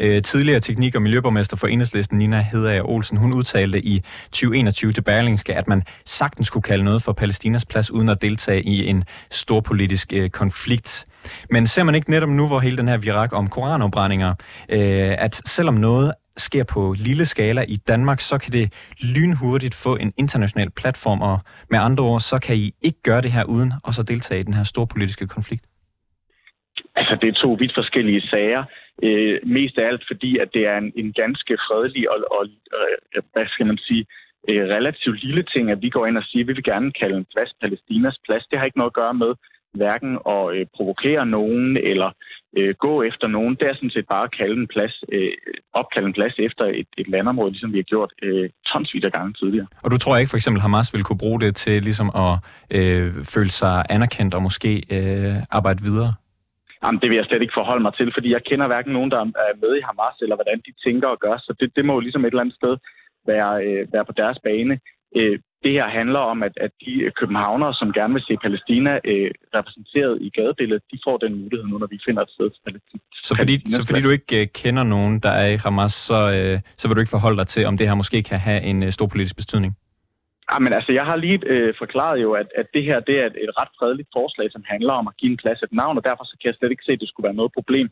Øh, 0.00 0.22
tidligere 0.22 0.60
teknik- 0.60 0.94
og 0.94 1.02
miljøborgmester 1.02 1.56
for 1.56 1.66
Enhedslisten, 1.66 2.18
Nina 2.18 2.40
Hedager 2.52 2.82
Olsen, 2.82 3.16
hun 3.18 3.34
udtalte 3.34 3.78
i 3.78 4.02
2021 4.24 4.92
til 4.92 5.02
Berlingske, 5.02 5.54
at 5.54 5.68
man 5.68 5.82
sagtens 6.04 6.50
kunne 6.50 6.62
kalde 6.62 6.84
noget 6.84 7.02
for 7.02 7.12
Palæstinas 7.12 7.64
plads, 7.64 7.90
uden 7.90 8.08
at 8.08 8.22
deltage 8.22 8.62
i 8.62 8.86
en 8.86 9.04
stor 9.30 9.60
politisk 9.60 10.12
øh, 10.12 10.30
konflikt. 10.30 11.06
Men 11.50 11.66
ser 11.66 11.82
man 11.82 11.94
ikke 11.94 12.10
netop 12.10 12.28
nu, 12.28 12.46
hvor 12.46 12.60
hele 12.60 12.76
den 12.76 12.88
her 12.88 12.98
virak 12.98 13.32
om 13.32 13.48
koranopbrændinger, 13.48 14.30
øh, 14.68 15.14
at 15.26 15.34
selvom 15.34 15.74
noget 15.74 16.12
sker 16.36 16.64
på 16.64 16.94
lille 16.98 17.26
skala 17.26 17.62
i 17.68 17.76
Danmark, 17.76 18.20
så 18.20 18.38
kan 18.38 18.52
det 18.52 18.66
lynhurtigt 19.16 19.74
få 19.74 19.96
en 19.96 20.12
international 20.18 20.70
platform, 20.70 21.20
og 21.20 21.38
med 21.70 21.78
andre 21.78 22.04
ord, 22.04 22.20
så 22.20 22.38
kan 22.38 22.56
I 22.56 22.70
ikke 22.82 23.02
gøre 23.02 23.22
det 23.22 23.32
her 23.32 23.44
uden 23.44 23.72
at 23.88 23.94
så 23.94 24.02
deltage 24.02 24.40
i 24.40 24.42
den 24.42 24.54
her 24.54 24.64
store 24.64 24.86
politiske 24.86 25.26
konflikt? 25.26 25.64
Altså, 26.96 27.18
det 27.20 27.28
er 27.28 27.32
to 27.32 27.50
vidt 27.60 27.74
forskellige 27.74 28.20
sager. 28.20 28.64
Øh, 29.02 29.38
mest 29.46 29.78
af 29.78 29.86
alt 29.86 30.04
fordi, 30.10 30.38
at 30.38 30.48
det 30.54 30.66
er 30.66 30.76
en, 30.78 30.92
en 30.96 31.12
ganske 31.12 31.54
fredelig 31.66 32.10
og, 32.10 32.18
og 32.38 32.44
øh, 32.76 33.22
hvad 33.32 33.46
skal 33.46 33.66
man 33.66 33.78
sige, 33.78 34.06
øh, 34.48 34.62
relativt 34.76 35.22
lille 35.24 35.42
ting, 35.42 35.70
at 35.70 35.82
vi 35.82 35.90
går 35.90 36.06
ind 36.06 36.18
og 36.18 36.24
siger, 36.24 36.42
at 36.44 36.48
vi 36.48 36.52
vil 36.52 36.70
gerne 36.72 36.92
kalde 36.92 37.16
en 37.16 37.26
plads 37.32 37.52
Palæstinas 37.60 38.18
plads. 38.26 38.46
Det 38.46 38.58
har 38.58 38.64
ikke 38.66 38.78
noget 38.78 38.94
at 38.94 39.00
gøre 39.02 39.14
med 39.14 39.32
hverken 39.76 40.12
at 40.34 40.44
øh, 40.56 40.66
provokere 40.76 41.26
nogen 41.26 41.76
eller 41.76 42.10
øh, 42.58 42.74
gå 42.84 43.02
efter 43.02 43.26
nogen. 43.26 43.54
Det 43.60 43.66
er 43.68 43.74
sådan 43.74 43.90
set 43.96 44.06
bare 44.08 44.24
at 44.24 44.36
kalde 44.40 44.56
en 44.62 44.68
plads, 44.74 44.94
øh, 45.12 45.32
opkalde 45.72 46.06
en 46.06 46.18
plads 46.18 46.34
efter 46.38 46.64
et, 46.64 46.88
et 46.98 47.08
landområde, 47.08 47.50
ligesom 47.50 47.72
vi 47.72 47.78
har 47.78 47.90
gjort 47.94 48.12
øh, 48.22 48.50
tonsvis 48.66 49.04
af 49.04 49.12
gange 49.12 49.32
tidligere. 49.32 49.66
Og 49.84 49.90
du 49.90 49.98
tror 49.98 50.16
ikke 50.16 50.30
for 50.30 50.36
eksempel 50.36 50.62
Hamas 50.62 50.94
vil 50.94 51.04
kunne 51.04 51.22
bruge 51.24 51.40
det 51.40 51.56
til 51.56 51.82
ligesom 51.82 52.10
at 52.24 52.34
øh, 52.78 53.06
føle 53.34 53.50
sig 53.50 53.84
anerkendt 53.90 54.34
og 54.34 54.42
måske 54.42 54.72
øh, 54.96 55.36
arbejde 55.50 55.82
videre? 55.82 56.12
Jamen, 56.82 57.00
det 57.00 57.08
vil 57.10 57.16
jeg 57.16 57.28
slet 57.28 57.42
ikke 57.42 57.58
forholde 57.60 57.82
mig 57.82 57.94
til, 57.94 58.08
fordi 58.16 58.28
jeg 58.32 58.42
kender 58.48 58.66
hverken 58.66 58.92
nogen, 58.92 59.10
der 59.10 59.20
er 59.20 59.60
med 59.64 59.72
i 59.76 59.86
Hamas, 59.88 60.16
eller 60.22 60.36
hvordan 60.36 60.58
de 60.66 60.72
tænker 60.84 61.08
og 61.08 61.18
gør, 61.24 61.36
så 61.38 61.54
det, 61.60 61.76
det 61.76 61.84
må 61.84 61.92
jo 61.94 62.00
ligesom 62.00 62.24
et 62.24 62.32
eller 62.32 62.44
andet 62.44 62.60
sted 62.60 62.74
være, 63.30 63.52
øh, 63.66 63.92
være 63.94 64.04
på 64.04 64.14
deres 64.22 64.38
bane. 64.46 64.74
Øh, 65.18 65.38
det 65.64 65.72
her 65.78 65.88
handler 65.98 66.22
om, 66.32 66.38
at, 66.42 66.54
at 66.66 66.72
de 66.84 67.10
københavnere, 67.20 67.74
som 67.74 67.92
gerne 67.92 68.14
vil 68.14 68.22
se 68.28 68.34
Palæstina 68.44 68.92
øh, 69.10 69.30
repræsenteret 69.56 70.14
i 70.26 70.28
gadebilledet, 70.36 70.82
de 70.92 70.98
får 71.06 71.16
den 71.24 71.32
mulighed 71.42 71.66
nu, 71.66 71.78
når 71.78 71.90
vi 71.94 71.98
finder 72.06 72.22
et 72.22 72.30
sted 72.36 72.50
til 72.50 72.60
Palæstina. 72.66 73.02
Så 73.28 73.32
fordi, 73.40 73.54
så 73.76 73.80
fordi 73.88 74.00
du 74.06 74.10
ikke 74.18 74.40
øh, 74.40 74.46
kender 74.60 74.84
nogen, 74.94 75.14
der 75.20 75.32
er 75.42 75.48
i 75.54 75.56
Hamas, 75.64 75.92
så, 76.08 76.18
øh, 76.38 76.56
så 76.78 76.88
vil 76.88 76.94
du 76.96 77.00
ikke 77.00 77.16
forholde 77.16 77.38
dig 77.38 77.46
til, 77.46 77.62
om 77.70 77.76
det 77.78 77.88
her 77.88 77.94
måske 78.02 78.22
kan 78.22 78.38
have 78.48 78.60
en 78.70 78.78
øh, 78.82 78.90
stor 78.96 79.06
politisk 79.12 79.36
betydning? 79.36 79.72
Ja, 80.50 80.58
men 80.64 80.72
altså, 80.78 80.92
jeg 80.92 81.04
har 81.10 81.16
lige 81.16 81.38
øh, 81.52 81.74
forklaret 81.82 82.22
jo, 82.24 82.30
at, 82.40 82.48
at 82.60 82.66
det 82.74 82.82
her 82.88 82.98
det 83.08 83.16
er 83.22 83.26
et, 83.30 83.36
et 83.44 83.52
ret 83.60 83.72
fredeligt 83.78 84.08
forslag, 84.16 84.46
som 84.52 84.62
handler 84.72 84.92
om 85.00 85.06
at 85.10 85.16
give 85.20 85.30
en 85.32 85.42
plads 85.42 85.62
et 85.62 85.72
navn, 85.72 85.98
og 85.98 86.04
derfor 86.04 86.24
så 86.24 86.34
kan 86.40 86.48
jeg 86.48 86.56
slet 86.58 86.70
ikke 86.70 86.86
se, 86.86 86.92
at 86.92 87.00
det 87.00 87.08
skulle 87.08 87.28
være 87.28 87.40
noget 87.40 87.52
problem, 87.58 87.88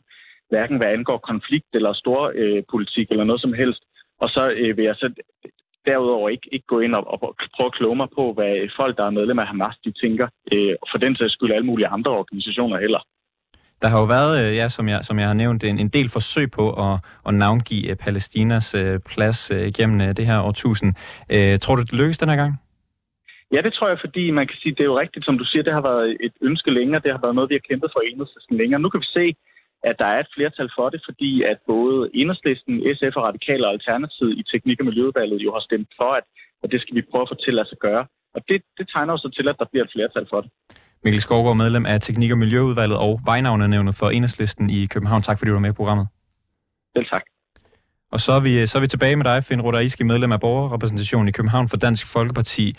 hverken 0.49 0.77
hvad 0.77 0.87
angår 0.87 1.17
konflikt 1.17 1.71
eller 1.73 1.93
stor 1.93 2.31
øh, 2.35 2.63
politik 2.71 3.07
eller 3.11 3.23
noget 3.23 3.41
som 3.41 3.53
helst. 3.53 3.81
Og 4.23 4.29
så 4.29 4.43
øh, 4.61 4.77
vil 4.77 4.85
jeg 4.85 4.95
så 4.95 5.07
derudover 5.85 6.29
ikke, 6.29 6.47
ikke 6.51 6.67
gå 6.67 6.79
ind 6.79 6.95
og, 6.95 7.03
og 7.13 7.35
prøve 7.55 7.67
at 7.67 7.73
kloge 7.73 7.95
mig 7.95 8.07
på, 8.15 8.33
hvad 8.33 8.53
folk, 8.79 8.97
der 8.97 9.05
er 9.05 9.09
medlem 9.09 9.39
af 9.39 9.47
Hamas, 9.47 9.77
de 9.85 9.91
tænker. 9.91 10.27
Øh, 10.51 10.75
for 10.91 10.97
den 10.97 11.15
sags 11.15 11.33
skyld 11.33 11.51
alle 11.51 11.65
mulige 11.65 11.87
andre 11.87 12.11
organisationer 12.11 12.79
heller. 12.79 13.01
Der 13.81 13.87
har 13.87 13.99
jo 13.99 14.05
været, 14.05 14.33
øh, 14.41 14.55
ja, 14.55 14.69
som 14.69 14.89
jeg, 14.89 14.99
som 15.05 15.19
jeg 15.19 15.27
har 15.27 15.33
nævnt, 15.33 15.63
en, 15.63 15.79
en 15.79 15.89
del 15.89 16.09
forsøg 16.09 16.51
på 16.51 16.65
at, 16.85 16.95
at 17.27 17.33
navngive 17.33 17.89
øh, 17.89 17.95
Palæstinas 17.95 18.75
øh, 18.75 18.99
plads 19.11 19.51
gennem 19.77 20.15
det 20.15 20.25
her 20.25 20.39
årtusind. 20.41 20.93
Tror 21.63 21.75
du, 21.75 21.81
det 21.81 21.93
lykkes 21.93 22.17
den 22.17 22.29
her 22.29 22.35
gang? 22.35 22.53
Ja, 23.51 23.61
det 23.61 23.73
tror 23.73 23.87
jeg, 23.89 23.99
fordi 24.05 24.31
man 24.31 24.47
kan 24.47 24.57
sige, 24.61 24.75
det 24.77 24.79
er 24.79 24.91
jo 24.93 24.99
rigtigt, 24.99 25.25
som 25.25 25.37
du 25.37 25.45
siger, 25.45 25.63
det 25.63 25.73
har 25.73 25.81
været 25.81 26.17
et 26.19 26.33
ønske 26.41 26.71
længere, 26.71 27.01
det 27.03 27.11
har 27.11 27.21
været 27.25 27.35
noget, 27.35 27.49
vi 27.49 27.55
har 27.59 27.67
kæmpet 27.69 27.89
for 27.93 28.01
enhedslisten 28.09 28.57
længere. 28.57 28.79
Nu 28.81 28.89
kan 28.89 28.99
vi 28.99 29.09
se, 29.19 29.25
at 29.89 29.95
der 30.01 30.09
er 30.15 30.19
et 30.19 30.33
flertal 30.35 30.69
for 30.77 30.87
det, 30.93 30.99
fordi 31.07 31.31
at 31.51 31.57
både 31.73 31.97
Enhedslisten, 32.19 32.73
SF 32.97 33.13
og 33.19 33.23
Radikale 33.29 33.67
og 33.67 33.73
Alternativet 33.77 34.33
i 34.41 34.43
Teknik- 34.51 34.79
og 34.81 34.85
Miljøudvalget 34.89 35.39
jo 35.45 35.49
har 35.55 35.63
stemt 35.69 35.89
for, 35.99 36.11
at, 36.19 36.25
at 36.63 36.71
det 36.73 36.79
skal 36.81 36.95
vi 36.95 37.01
prøve 37.11 37.25
at 37.25 37.31
få 37.31 37.37
til 37.45 37.59
at 37.59 37.67
gøre. 37.87 38.05
Og 38.35 38.41
det, 38.49 38.57
det 38.77 38.85
tegner 38.93 39.13
også 39.13 39.29
til, 39.37 39.47
at 39.51 39.55
der 39.59 39.65
bliver 39.71 39.85
et 39.85 39.91
flertal 39.95 40.25
for 40.31 40.41
det. 40.41 40.49
Mikkel 41.03 41.21
Skovgaard, 41.21 41.57
medlem 41.57 41.85
af 41.85 42.01
Teknik- 42.01 42.31
og 42.31 42.37
Miljøudvalget 42.37 42.97
og 42.97 43.11
Vejnavnenævnet 43.25 43.95
for 43.99 44.07
Enhedslisten 44.09 44.69
i 44.69 44.85
København. 44.85 45.21
Tak 45.21 45.37
fordi 45.37 45.49
du 45.49 45.55
var 45.55 45.65
med 45.65 45.69
i 45.69 45.79
programmet. 45.81 46.07
Selv 46.95 47.05
tak. 47.05 47.23
Og 48.11 48.19
så 48.19 48.31
er 48.31 48.39
vi, 48.39 48.67
så 48.67 48.77
er 48.77 48.81
vi 48.81 48.87
tilbage 48.87 49.15
med 49.15 49.25
dig, 49.25 49.43
Finn 49.43 49.61
Rodaiski, 49.61 50.03
medlem 50.03 50.31
af 50.31 50.39
borgerrepræsentationen 50.39 51.27
i 51.27 51.31
København 51.31 51.69
for 51.69 51.77
Dansk 51.77 52.13
Folkeparti. 52.13 52.75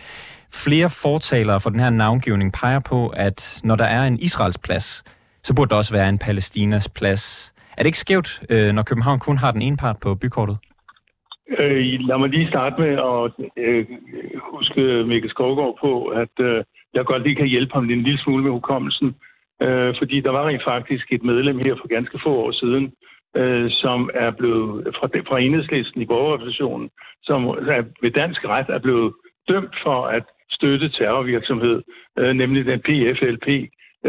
Flere 0.52 0.90
fortalere 0.90 1.60
for 1.60 1.70
den 1.70 1.80
her 1.80 1.90
navngivning 1.90 2.52
peger 2.52 2.80
på, 2.80 3.08
at 3.08 3.60
når 3.64 3.76
der 3.76 3.84
er 3.84 4.04
en 4.04 4.18
Israels 4.18 4.58
plads, 4.58 5.04
så 5.46 5.54
burde 5.56 5.70
der 5.70 5.76
også 5.76 5.94
være 5.98 6.08
en 6.08 6.18
Palæstinas 6.18 6.88
plads. 6.88 7.54
Er 7.76 7.80
det 7.82 7.86
ikke 7.86 8.04
skævt, 8.06 8.30
øh, 8.50 8.72
når 8.76 8.82
København 8.82 9.18
kun 9.18 9.38
har 9.38 9.50
den 9.52 9.62
ene 9.62 9.76
part 9.76 9.96
på 10.04 10.14
bykortet? 10.14 10.56
Øh, 11.58 11.80
lad 12.08 12.18
mig 12.18 12.28
lige 12.28 12.48
starte 12.48 12.76
med 12.82 12.92
at 13.12 13.24
øh, 13.64 13.86
huske 14.52 14.80
Mikkel 15.10 15.30
Skovgaard 15.30 15.76
på, 15.80 15.92
at 16.22 16.34
øh, 16.40 16.64
jeg 16.94 17.04
godt 17.04 17.22
lige 17.22 17.36
kan 17.36 17.46
hjælpe 17.54 17.74
ham 17.74 17.84
en 17.90 18.02
lille 18.02 18.18
smule 18.18 18.42
med 18.42 18.50
hukommelsen. 18.50 19.14
Øh, 19.62 19.94
fordi 20.00 20.20
der 20.20 20.30
var 20.30 20.48
rent 20.48 20.64
faktisk 20.64 21.06
et 21.12 21.24
medlem 21.24 21.58
her 21.66 21.74
for 21.80 21.88
ganske 21.88 22.18
få 22.24 22.32
år 22.44 22.52
siden, 22.52 22.84
øh, 23.36 23.70
som 23.70 24.10
er 24.14 24.30
blevet 24.30 24.94
fra, 24.98 25.06
fra 25.28 25.40
enhedslisten 25.40 26.02
i 26.02 26.06
borgerrepræsentationen, 26.06 26.90
som 27.22 27.44
er, 27.46 27.82
ved 28.02 28.10
dansk 28.10 28.44
ret 28.44 28.68
er 28.68 28.78
blevet 28.78 29.12
dømt 29.48 29.74
for 29.84 30.06
at 30.06 30.24
støtte 30.50 30.88
terrorvirksomhed, 30.88 31.82
øh, 32.18 32.32
nemlig 32.34 32.64
den 32.64 32.80
PFLP, 32.80 33.48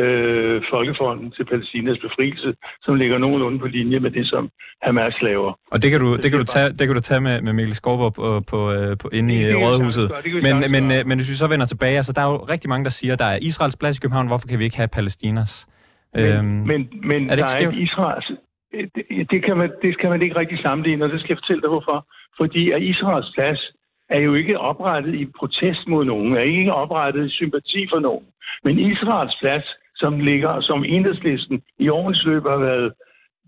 øh, 0.02 0.62
Folkefonden 0.74 1.32
til 1.32 1.44
Palæstinas 1.46 2.00
befrielse, 2.06 2.50
som 2.82 2.96
ligger 2.96 3.18
nogenlunde 3.18 3.60
på 3.60 3.68
linje 3.68 4.00
med 4.00 4.12
det, 4.12 4.26
som 4.28 4.50
Hamas 4.82 5.16
laver. 5.22 5.52
Og 5.72 5.84
det 5.84 5.92
kan 5.92 6.00
du, 6.00 6.10
det 6.16 6.32
kan 6.32 6.40
du, 6.40 6.46
tage, 6.46 6.70
det 6.70 6.84
kan 6.88 6.96
du 6.96 7.02
tage 7.02 7.22
med, 7.22 7.42
med 7.42 7.54
Mikkel 7.54 7.76
Skovborg 7.76 8.14
på, 8.14 8.42
på, 8.52 8.60
øh, 8.74 8.98
på, 8.98 9.10
inde 9.14 9.34
i 9.42 9.54
Rådhuset. 9.54 10.12
Men, 10.46 10.56
men, 10.72 10.84
øh, 10.96 11.02
men 11.08 11.18
hvis 11.18 11.30
vi 11.30 11.36
så 11.44 11.48
vender 11.48 11.66
tilbage, 11.66 11.96
altså 11.98 12.14
der 12.14 12.22
er 12.22 12.30
jo 12.34 12.38
rigtig 12.38 12.70
mange, 12.70 12.84
der 12.84 12.90
siger, 13.00 13.16
der 13.16 13.26
er 13.26 13.38
Israels 13.42 13.78
plads 13.78 13.98
i 13.98 14.02
København, 14.02 14.28
hvorfor 14.28 14.48
kan 14.48 14.60
vi 14.60 14.64
ikke 14.64 14.78
have 14.78 14.88
Palæstinas? 14.88 15.68
Men, 16.14 16.26
øhm, 16.26 16.46
men, 16.46 16.90
men 17.04 17.30
er 17.30 17.36
det 17.36 17.46
der 17.46 17.56
er 17.56 17.60
ikke 17.60 17.82
Israels... 17.82 18.32
Det, 18.72 19.30
det, 19.32 19.46
kan 19.46 19.58
man, 19.58 19.70
det 19.82 20.00
kan 20.00 20.10
man 20.10 20.22
ikke 20.22 20.36
rigtig 20.36 20.60
sammenligne, 20.60 21.06
og 21.06 21.10
det 21.12 21.20
skal 21.20 21.34
jeg 21.34 21.38
fortælle 21.38 21.62
dig 21.62 21.70
hvorfor. 21.70 22.08
Fordi 22.38 22.72
at 22.72 22.82
Israels 22.82 23.32
plads 23.36 23.62
er 24.10 24.20
jo 24.20 24.34
ikke 24.34 24.60
oprettet 24.60 25.14
i 25.16 25.26
protest 25.40 25.88
mod 25.88 26.06
nogen, 26.06 26.34
er 26.34 26.42
ikke 26.42 26.74
oprettet 26.74 27.26
i 27.26 27.30
sympati 27.30 27.88
for 27.92 28.00
nogen. 28.00 28.26
Men 28.64 28.80
Israels 28.80 29.36
plads 29.42 29.66
som 30.00 30.20
ligger, 30.20 30.62
som 30.62 30.84
enhedslisten 30.84 31.62
i 31.80 31.90
årens 31.90 32.26
løb 32.26 32.44
har 32.44 32.58
været 32.58 32.94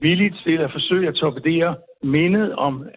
villig 0.02 0.34
til 0.44 0.58
at 0.58 0.72
forsøge 0.72 1.08
at 1.08 1.16
torpedere 1.16 1.76
mindet 2.04 2.56
om 2.56 2.84
2. 2.84 2.88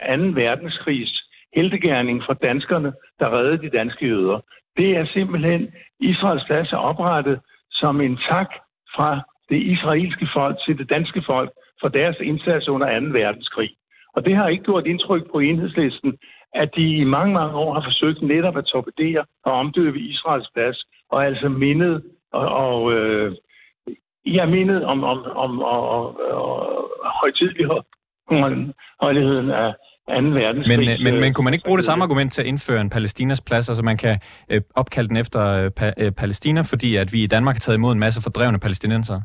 verdenskrigs 0.43 1.23
heltegærning 1.57 2.23
fra 2.23 2.35
danskerne, 2.35 2.93
der 3.21 3.37
reddede 3.37 3.63
de 3.63 3.77
danske 3.79 4.07
jøder. 4.07 4.41
Det 4.77 4.97
er 4.97 5.07
simpelthen 5.07 5.69
Israels 6.01 6.45
plads 6.47 6.73
er 6.73 6.77
oprettet 6.77 7.41
som 7.71 8.01
en 8.01 8.19
tak 8.31 8.51
fra 8.97 9.21
det 9.49 9.63
israelske 9.63 10.29
folk 10.35 10.57
til 10.67 10.79
det 10.79 10.91
danske 10.91 11.23
folk 11.27 11.51
for 11.81 11.89
deres 11.89 12.17
indsats 12.21 12.69
under 12.69 13.01
2. 13.01 13.07
verdenskrig. 13.07 13.71
Og 14.15 14.25
det 14.25 14.37
har 14.37 14.49
ikke 14.49 14.65
gjort 14.65 14.87
indtryk 14.87 15.31
på 15.33 15.39
enhedslisten, 15.39 16.19
at 16.55 16.71
de 16.77 16.97
i 16.97 17.05
mange, 17.05 17.35
mange 17.35 17.55
år 17.55 17.75
har 17.75 17.83
forsøgt 17.83 18.23
netop 18.23 18.57
at 18.57 18.65
torpedere 18.65 19.25
og 19.45 19.53
omdøbe 19.53 19.99
Israels 19.99 20.51
plads, 20.55 20.85
og 21.11 21.27
altså 21.27 21.49
mindet 21.49 22.03
og, 22.33 22.47
og 22.49 22.93
øh, 22.93 23.37
jeg 24.27 24.49
mindet 24.49 24.85
om, 24.85 25.05
om, 25.05 25.25
om, 25.25 25.63
om, 25.63 25.93
om 25.93 26.17
højtidligheden 29.01 29.51
af 29.51 29.73
2. 30.09 30.15
verdenskrig. 30.15 30.79
Men, 30.79 31.03
men, 31.05 31.21
men 31.21 31.35
kunne 31.35 31.45
man 31.45 31.55
ikke 31.55 31.65
bruge 31.65 31.79
det 31.79 31.85
samme 31.85 32.05
argument 32.05 32.33
til 32.33 32.43
at 32.43 32.49
indføre 32.49 32.81
en 32.81 32.91
Palæstinas 32.91 33.41
plads? 33.41 33.69
Altså 33.69 33.83
man 33.83 33.97
kan 33.97 34.19
øh, 34.51 34.61
opkalde 34.77 35.09
den 35.09 35.17
efter 35.17 35.41
øh, 35.65 35.71
pa, 35.71 35.93
øh, 35.99 36.13
Palæstina, 36.13 36.61
fordi 36.61 36.97
at 36.97 37.13
vi 37.13 37.23
i 37.23 37.27
Danmark 37.27 37.55
har 37.55 37.61
taget 37.61 37.77
imod 37.77 37.93
en 37.93 37.99
masse 37.99 38.23
fordrevne 38.23 38.59
palæstinenser? 38.59 39.21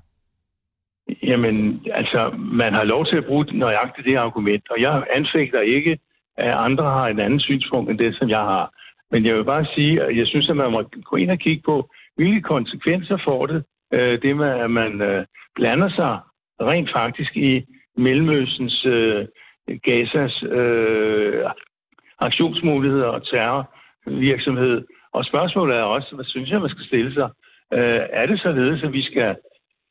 Jamen, 1.23 1.81
altså, 1.93 2.31
man 2.37 2.73
har 2.73 2.83
lov 2.83 3.05
til 3.05 3.17
at 3.17 3.25
bruge 3.25 3.45
nøjagtigt 3.51 4.07
det 4.07 4.15
argument, 4.15 4.63
og 4.69 4.81
jeg 4.81 5.03
anfægter 5.15 5.61
ikke, 5.61 5.99
at 6.37 6.53
andre 6.53 6.83
har 6.83 7.07
en 7.07 7.19
anden 7.19 7.39
synspunkt 7.39 7.89
end 7.91 7.99
det, 7.99 8.15
som 8.15 8.29
jeg 8.29 8.39
har. 8.39 8.73
Men 9.11 9.25
jeg 9.25 9.35
vil 9.35 9.43
bare 9.43 9.65
sige, 9.65 10.03
at 10.03 10.17
jeg 10.17 10.27
synes, 10.27 10.49
at 10.49 10.57
man 10.57 10.71
må 10.71 10.83
gå 11.03 11.15
ind 11.15 11.31
og 11.31 11.39
kigge 11.39 11.61
på, 11.65 11.89
hvilke 12.17 12.41
konsekvenser 12.41 13.17
får 13.25 13.45
det, 13.45 13.63
øh, 13.93 14.21
det 14.21 14.35
med, 14.35 14.49
at 14.49 14.71
man 14.71 15.01
øh, 15.01 15.25
blander 15.55 15.89
sig 15.89 16.19
rent 16.61 16.91
faktisk 16.91 17.37
i 17.37 17.65
Mellemøstens, 17.97 18.85
øh, 18.85 19.27
Gazas 19.83 20.43
øh, 20.43 21.43
aktionsmuligheder 22.19 23.07
og 23.07 23.25
terrorvirksomhed. 23.27 24.85
Og 25.13 25.25
spørgsmålet 25.25 25.77
er 25.77 25.81
også, 25.81 26.15
hvad 26.15 26.25
synes 26.25 26.49
jeg, 26.49 26.61
man 26.61 26.69
skal 26.69 26.85
stille 26.85 27.13
sig? 27.13 27.29
Øh, 27.73 28.01
er 28.09 28.25
det 28.25 28.39
således, 28.39 28.83
at 28.83 28.93
vi 28.93 29.01
skal, 29.01 29.35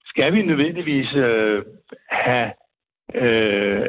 skal 0.06 0.33
vi 0.33 0.42
nødvendigvis 0.42 1.14
øh, 1.14 1.62
have 2.11 2.50
øh, 3.14 3.87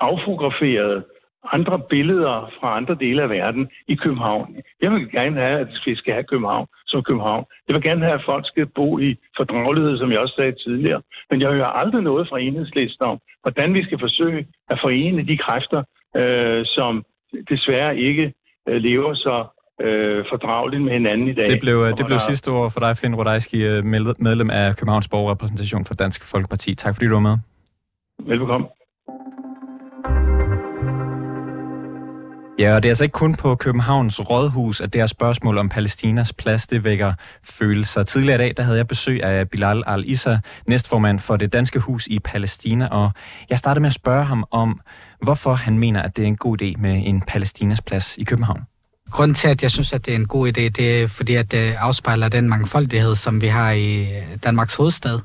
affotograferet 0.00 1.04
andre 1.52 1.78
billeder 1.90 2.50
fra 2.60 2.76
andre 2.76 2.94
dele 3.00 3.22
af 3.22 3.30
verden 3.30 3.70
i 3.88 3.94
København. 3.94 4.56
Jeg 4.82 4.92
vil 4.92 5.10
gerne 5.10 5.40
have, 5.40 5.60
at 5.60 5.68
vi 5.86 5.94
skal 5.94 6.12
have 6.12 6.24
København 6.24 6.66
som 6.86 7.02
København. 7.02 7.44
Jeg 7.66 7.74
vil 7.74 7.82
gerne 7.82 8.04
have, 8.04 8.18
at 8.20 8.26
folk 8.26 8.46
skal 8.46 8.66
bo 8.66 8.98
i 8.98 9.16
fordragelighed, 9.36 9.98
som 9.98 10.12
jeg 10.12 10.18
også 10.18 10.34
sagde 10.34 10.52
tidligere. 10.52 11.02
Men 11.30 11.40
jeg 11.40 11.50
hører 11.50 11.72
aldrig 11.80 12.02
noget 12.02 12.28
fra 12.28 12.40
enhedslisten 12.40 13.04
om, 13.06 13.18
hvordan 13.42 13.74
vi 13.74 13.82
skal 13.84 13.98
forsøge 14.00 14.46
at 14.70 14.78
forene 14.82 15.22
de 15.26 15.38
kræfter, 15.38 15.82
øh, 16.16 16.64
som 16.66 17.04
desværre 17.50 17.98
ikke 17.98 18.32
øh, 18.68 18.76
lever 18.76 19.14
så 19.14 19.36
øh, 19.80 20.24
fordrageligt 20.30 20.82
med 20.82 20.92
hinanden 20.92 21.28
i 21.28 21.32
dag. 21.32 21.46
Det 21.46 21.60
blev, 21.60 21.76
det 21.98 22.06
blev 22.06 22.18
sidste 22.18 22.48
ord 22.48 22.70
for 22.70 22.80
dig, 22.80 22.96
Finn 22.96 23.14
Rodajski, 23.14 23.58
øh, 23.66 23.84
medlem 24.28 24.50
af 24.50 24.76
Københavns 24.76 25.08
Borgerrepræsentation 25.08 25.84
for 25.84 25.94
Dansk 25.94 26.30
Folkeparti. 26.32 26.74
Tak 26.74 26.94
fordi 26.94 27.06
du 27.06 27.14
var 27.14 27.20
med. 27.20 27.36
Velbekomme. 28.18 28.66
Ja, 32.58 32.74
og 32.74 32.82
det 32.82 32.88
er 32.88 32.90
altså 32.90 33.04
ikke 33.04 33.12
kun 33.12 33.34
på 33.34 33.54
Københavns 33.54 34.30
Rådhus, 34.30 34.80
at 34.80 34.92
det 34.92 35.00
her 35.00 35.06
spørgsmål 35.06 35.58
om 35.58 35.68
Palæstinas 35.68 36.32
plads, 36.32 36.66
det 36.66 36.84
vækker 36.84 37.12
følelser. 37.44 38.02
Tidligere 38.02 38.34
i 38.34 38.38
dag, 38.38 38.54
der 38.56 38.62
havde 38.62 38.76
jeg 38.78 38.88
besøg 38.88 39.22
af 39.22 39.50
Bilal 39.50 39.82
al-Issa, 39.86 40.36
næstformand 40.66 41.18
for 41.18 41.36
det 41.36 41.52
danske 41.52 41.78
hus 41.78 42.06
i 42.06 42.18
Palæstina, 42.18 42.86
og 42.86 43.10
jeg 43.50 43.58
startede 43.58 43.80
med 43.80 43.86
at 43.86 43.94
spørge 43.94 44.24
ham 44.24 44.44
om, 44.50 44.80
hvorfor 45.22 45.54
han 45.54 45.78
mener, 45.78 46.02
at 46.02 46.16
det 46.16 46.22
er 46.22 46.26
en 46.26 46.36
god 46.36 46.62
idé 46.62 46.80
med 46.80 47.02
en 47.04 47.22
Palæstinas 47.22 47.82
plads 47.82 48.16
i 48.18 48.24
København. 48.24 48.60
Grunden 49.10 49.34
til, 49.34 49.48
at 49.48 49.62
jeg 49.62 49.70
synes, 49.70 49.92
at 49.92 50.06
det 50.06 50.12
er 50.12 50.18
en 50.18 50.26
god 50.26 50.48
idé, 50.48 50.60
det 50.60 51.02
er 51.02 51.08
fordi, 51.08 51.34
at 51.34 51.52
det 51.52 51.74
afspejler 51.78 52.28
den 52.28 52.48
mangfoldighed, 52.48 53.14
som 53.14 53.40
vi 53.40 53.46
har 53.46 53.70
i 53.70 54.00
øh, 54.02 54.08
Danmarks 54.44 54.74
hovedstad. 54.74 55.18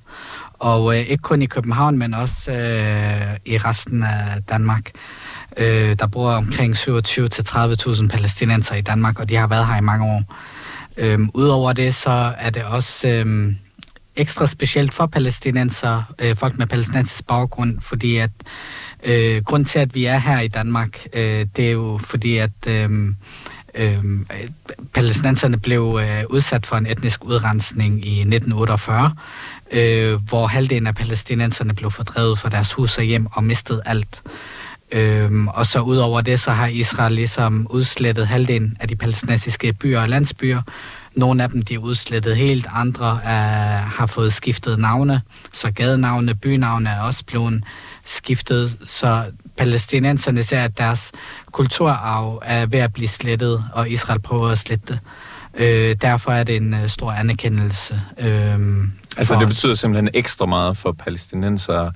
Og 0.59 0.93
øh, 0.95 1.00
ikke 1.00 1.21
kun 1.21 1.41
i 1.41 1.45
København, 1.45 1.97
men 1.97 2.13
også 2.13 2.51
øh, 2.51 3.38
i 3.45 3.57
resten 3.57 4.03
af 4.03 4.43
Danmark. 4.50 4.91
Øh, 5.58 5.96
der 6.00 6.08
bor 6.08 6.31
omkring 6.31 6.75
27-30.000 6.75 8.08
palæstinenser 8.08 8.75
i 8.75 8.81
Danmark, 8.81 9.20
og 9.20 9.29
de 9.29 9.36
har 9.36 9.48
været 9.48 9.67
her 9.67 9.77
i 9.77 9.81
mange 9.81 10.05
år. 10.05 10.24
Øh, 10.98 11.20
Udover 11.34 11.74
det, 11.74 11.96
så 11.96 12.34
er 12.38 12.50
det 12.50 12.63
også 12.63 13.08
øh, 13.08 13.53
ekstra 14.15 14.48
specielt 14.48 14.93
for 14.93 15.05
palæstinenser, 15.05 16.03
øh, 16.20 16.36
folk 16.36 16.58
med 16.58 16.67
palæstinensisk 16.67 17.27
baggrund, 17.27 17.81
fordi 17.81 18.17
at 18.17 18.31
øh, 19.03 19.43
grund 19.43 19.65
til, 19.65 19.79
at 19.79 19.96
vi 19.96 20.05
er 20.05 20.17
her 20.17 20.39
i 20.39 20.48
Danmark, 20.48 21.00
øh, 21.13 21.46
det 21.55 21.67
er 21.67 21.72
jo 21.72 22.00
fordi, 22.03 22.38
at 22.38 22.51
øh, 22.67 22.89
øh, 23.75 24.03
palæstinenserne 24.93 25.60
blev 25.60 26.00
øh, 26.01 26.24
udsat 26.29 26.65
for 26.65 26.75
en 26.75 26.86
etnisk 26.86 27.25
udrensning 27.25 28.05
i 28.05 28.20
1948, 28.20 29.15
øh, 29.72 30.13
hvor 30.29 30.48
halvdelen 30.48 30.88
af 30.88 30.96
palæstinenserne 30.96 31.74
blev 31.74 31.91
fordrevet 31.91 32.39
fra 32.39 32.50
deres 32.50 32.74
hus 32.74 32.98
og 32.98 33.03
hjem 33.03 33.27
og 33.31 33.43
mistede 33.43 33.81
alt. 33.86 34.22
Øhm, 34.91 35.48
og 35.48 35.65
så 35.65 35.79
udover 35.79 36.21
det, 36.21 36.39
så 36.39 36.51
har 36.51 36.67
Israel 36.67 37.13
ligesom 37.13 37.67
udslettet 37.69 38.27
halvdelen 38.27 38.77
af 38.79 38.88
de 38.88 38.95
palæstinensiske 38.95 39.74
byer 39.74 40.01
og 40.01 40.10
landsbyer. 40.10 40.62
Nogle 41.15 41.43
af 41.43 41.50
dem 41.50 41.62
de 41.62 41.74
er 41.74 41.77
udslettet 41.79 42.36
helt, 42.36 42.67
andre 42.74 43.19
er, 43.24 43.77
har 43.77 44.05
fået 44.05 44.33
skiftet 44.33 44.79
navne, 44.79 45.21
så 45.53 45.71
gadenavne, 45.71 46.36
bynavne 46.36 46.89
er 46.89 47.01
også 47.01 47.25
blevet 47.25 47.63
skiftet, 48.05 48.77
så 48.86 49.24
palæstinenserne 49.57 50.43
ser, 50.43 50.60
at 50.60 50.77
deres 50.77 51.12
kulturarv 51.51 52.41
er 52.45 52.65
ved 52.65 52.79
at 52.79 52.93
blive 52.93 53.07
slettet, 53.07 53.63
og 53.74 53.89
Israel 53.89 54.19
prøver 54.19 54.50
at 54.50 54.57
slette 54.57 54.86
det. 54.93 55.00
Øh, 55.58 55.96
derfor 56.01 56.31
er 56.31 56.43
det 56.43 56.55
en 56.55 56.74
uh, 56.74 56.88
stor 56.88 57.12
anerkendelse. 57.12 58.01
Øh, 58.20 58.60
altså 59.17 59.39
det 59.39 59.48
betyder 59.48 59.75
simpelthen 59.75 60.10
ekstra 60.13 60.46
meget 60.46 60.77
for 60.77 60.91
palæstinenser 60.91 61.91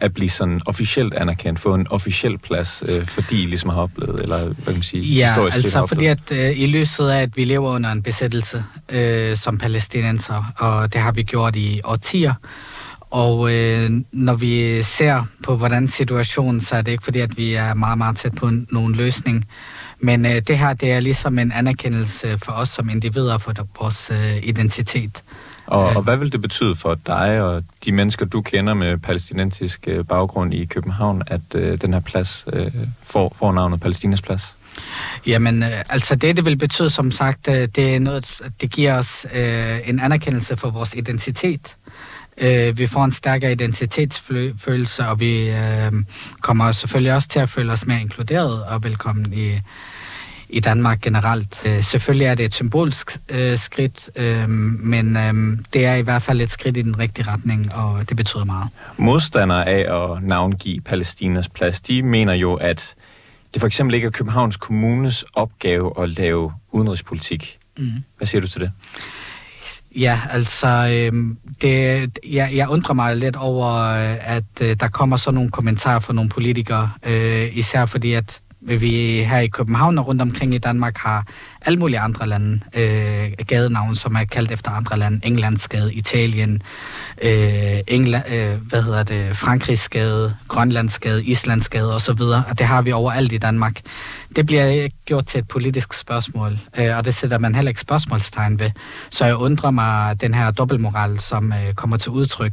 at 0.00 0.14
blive 0.14 0.30
sådan 0.30 0.60
officielt 0.66 1.14
anerkendt, 1.14 1.60
få 1.60 1.74
en 1.74 1.86
officiel 1.90 2.38
plads, 2.38 2.82
øh, 2.86 3.04
fordi 3.04 3.42
I 3.42 3.46
ligesom 3.46 3.70
har 3.70 3.80
oplevet, 3.80 4.20
eller 4.20 4.38
hvad 4.38 4.54
kan 4.64 4.72
man 4.72 4.82
sige, 4.82 5.02
Ja, 5.02 5.44
altså 5.44 5.86
fordi 5.86 6.06
at 6.06 6.32
øh, 6.32 6.58
i 6.58 6.66
lyset 6.66 7.08
af, 7.08 7.22
at 7.22 7.36
vi 7.36 7.44
lever 7.44 7.70
under 7.70 7.92
en 7.92 8.02
besættelse 8.02 8.64
øh, 8.88 9.36
som 9.36 9.58
palæstinenser, 9.58 10.52
og 10.56 10.92
det 10.92 11.00
har 11.00 11.12
vi 11.12 11.22
gjort 11.22 11.56
i 11.56 11.80
årtier, 11.84 12.34
og 13.10 13.52
øh, 13.52 13.90
når 14.12 14.34
vi 14.34 14.82
ser 14.82 15.22
på, 15.44 15.56
hvordan 15.56 15.88
situationen, 15.88 16.60
så 16.60 16.76
er 16.76 16.82
det 16.82 16.92
ikke 16.92 17.04
fordi, 17.04 17.20
at 17.20 17.36
vi 17.36 17.54
er 17.54 17.74
meget, 17.74 17.98
meget 17.98 18.16
tæt 18.16 18.34
på 18.34 18.50
nogen 18.70 18.94
løsning. 18.94 19.44
Men 20.00 20.26
øh, 20.26 20.32
det 20.32 20.58
her, 20.58 20.74
det 20.74 20.92
er 20.92 21.00
ligesom 21.00 21.38
en 21.38 21.52
anerkendelse 21.52 22.38
for 22.38 22.52
os 22.52 22.68
som 22.68 22.88
individer, 22.88 23.38
for 23.38 23.52
vores 23.80 24.10
øh, 24.10 24.48
identitet. 24.48 25.22
Og, 25.66 25.84
og 25.84 26.02
hvad 26.02 26.16
vil 26.16 26.32
det 26.32 26.42
betyde 26.42 26.76
for 26.76 26.98
dig 27.06 27.40
og 27.40 27.64
de 27.84 27.92
mennesker, 27.92 28.26
du 28.26 28.40
kender 28.40 28.74
med 28.74 28.98
palæstinensisk 28.98 29.84
øh, 29.86 30.04
baggrund 30.04 30.54
i 30.54 30.64
København, 30.64 31.22
at 31.26 31.40
øh, 31.54 31.80
den 31.80 31.92
her 31.92 32.00
plads 32.00 32.44
øh, 32.52 32.72
får, 33.02 33.36
får 33.38 33.52
navnet 33.52 33.80
Palæstinas 33.80 34.22
plads? 34.22 34.54
Jamen, 35.26 35.62
øh, 35.62 35.68
altså 35.88 36.14
det, 36.14 36.36
det 36.36 36.44
vil 36.44 36.56
betyde, 36.56 36.90
som 36.90 37.10
sagt, 37.10 37.48
øh, 37.48 37.54
det 37.54 37.96
er 37.96 38.00
noget, 38.00 38.40
det 38.60 38.70
giver 38.70 38.98
os 38.98 39.26
øh, 39.34 39.88
en 39.88 40.00
anerkendelse 40.00 40.56
for 40.56 40.70
vores 40.70 40.94
identitet. 40.94 41.76
Øh, 42.38 42.78
vi 42.78 42.86
får 42.86 43.04
en 43.04 43.12
stærkere 43.12 43.52
identitetsfølelse, 43.52 45.06
og 45.06 45.20
vi 45.20 45.50
øh, 45.50 45.92
kommer 46.40 46.72
selvfølgelig 46.72 47.14
også 47.14 47.28
til 47.28 47.38
at 47.38 47.48
føle 47.48 47.72
os 47.72 47.86
mere 47.86 48.00
inkluderet 48.00 48.64
og 48.64 48.84
velkommen 48.84 49.32
i, 49.32 49.60
i 50.48 50.60
Danmark 50.60 51.00
generelt. 51.00 51.62
Øh, 51.66 51.84
selvfølgelig 51.84 52.26
er 52.26 52.34
det 52.34 52.44
et 52.44 52.54
symbolsk 52.54 53.18
øh, 53.28 53.58
skridt, 53.58 54.10
øh, 54.16 54.48
men 54.48 55.16
øh, 55.16 55.58
det 55.72 55.86
er 55.86 55.94
i 55.94 56.02
hvert 56.02 56.22
fald 56.22 56.40
et 56.40 56.50
skridt 56.50 56.76
i 56.76 56.82
den 56.82 56.98
rigtige 56.98 57.26
retning, 57.26 57.74
og 57.74 58.08
det 58.08 58.16
betyder 58.16 58.44
meget. 58.44 58.68
Modstandere 58.96 59.68
af 59.68 60.12
at 60.12 60.22
navngive 60.22 60.80
Palæstinas 60.80 61.48
plads, 61.48 61.80
de 61.80 62.02
mener 62.02 62.32
jo, 62.32 62.54
at 62.54 62.94
det 63.54 63.60
for 63.60 63.66
eksempel 63.66 63.94
ikke 63.94 64.06
er 64.06 64.10
Københavns 64.10 64.56
Kommunes 64.56 65.24
opgave 65.34 66.02
at 66.02 66.08
lave 66.08 66.52
udenrigspolitik. 66.72 67.58
Mm. 67.78 67.90
Hvad 68.16 68.26
siger 68.26 68.40
du 68.40 68.48
til 68.48 68.60
det? 68.60 68.70
Ja, 69.96 70.20
altså, 70.30 70.66
øh, 70.66 71.36
det, 71.62 72.18
jeg, 72.30 72.50
jeg 72.54 72.68
undrer 72.68 72.94
mig 72.94 73.16
lidt 73.16 73.36
over, 73.36 73.74
øh, 73.74 74.34
at 74.34 74.44
øh, 74.62 74.76
der 74.80 74.88
kommer 74.88 75.16
sådan 75.16 75.34
nogle 75.34 75.50
kommentarer 75.50 75.98
fra 75.98 76.12
nogle 76.12 76.30
politikere, 76.30 76.90
øh, 77.06 77.56
især 77.58 77.86
fordi, 77.86 78.12
at 78.12 78.40
vi 78.66 79.22
her 79.22 79.38
i 79.38 79.46
København 79.46 79.98
og 79.98 80.06
rundt 80.06 80.22
omkring 80.22 80.54
i 80.54 80.58
Danmark 80.58 80.96
har 80.96 81.26
alle 81.66 81.78
mulige 81.78 81.98
andre 81.98 82.26
lande 82.26 82.60
øh, 82.76 83.46
gadenavn, 83.46 83.96
som 83.96 84.14
er 84.14 84.24
kaldt 84.24 84.52
efter 84.52 84.70
andre 84.70 84.98
lande. 84.98 85.20
Englandsgade, 85.26 85.94
Italien, 85.94 86.62
øh, 87.22 87.78
England, 87.88 88.24
øh, 88.32 88.68
hvad 88.68 88.82
hedder 88.82 89.02
det, 89.02 89.36
Frankrigsgade, 89.36 90.36
Grønlandsgade, 90.48 91.24
Islandsgade 91.24 91.94
osv. 91.94 92.20
Og 92.20 92.58
det 92.58 92.66
har 92.66 92.82
vi 92.82 92.92
overalt 92.92 93.32
i 93.32 93.38
Danmark. 93.38 93.80
Det 94.36 94.46
bliver 94.46 94.88
gjort 95.04 95.26
til 95.26 95.38
et 95.38 95.48
politisk 95.48 95.94
spørgsmål, 95.94 96.58
øh, 96.78 96.96
og 96.96 97.04
det 97.04 97.14
sætter 97.14 97.38
man 97.38 97.54
heller 97.54 97.68
ikke 97.68 97.80
spørgsmålstegn 97.80 98.58
ved. 98.60 98.70
Så 99.10 99.24
jeg 99.24 99.36
undrer 99.36 99.70
mig 99.70 100.20
den 100.20 100.34
her 100.34 100.50
dobbeltmoral, 100.50 101.20
som 101.20 101.52
øh, 101.52 101.74
kommer 101.74 101.96
til 101.96 102.12
udtryk, 102.12 102.52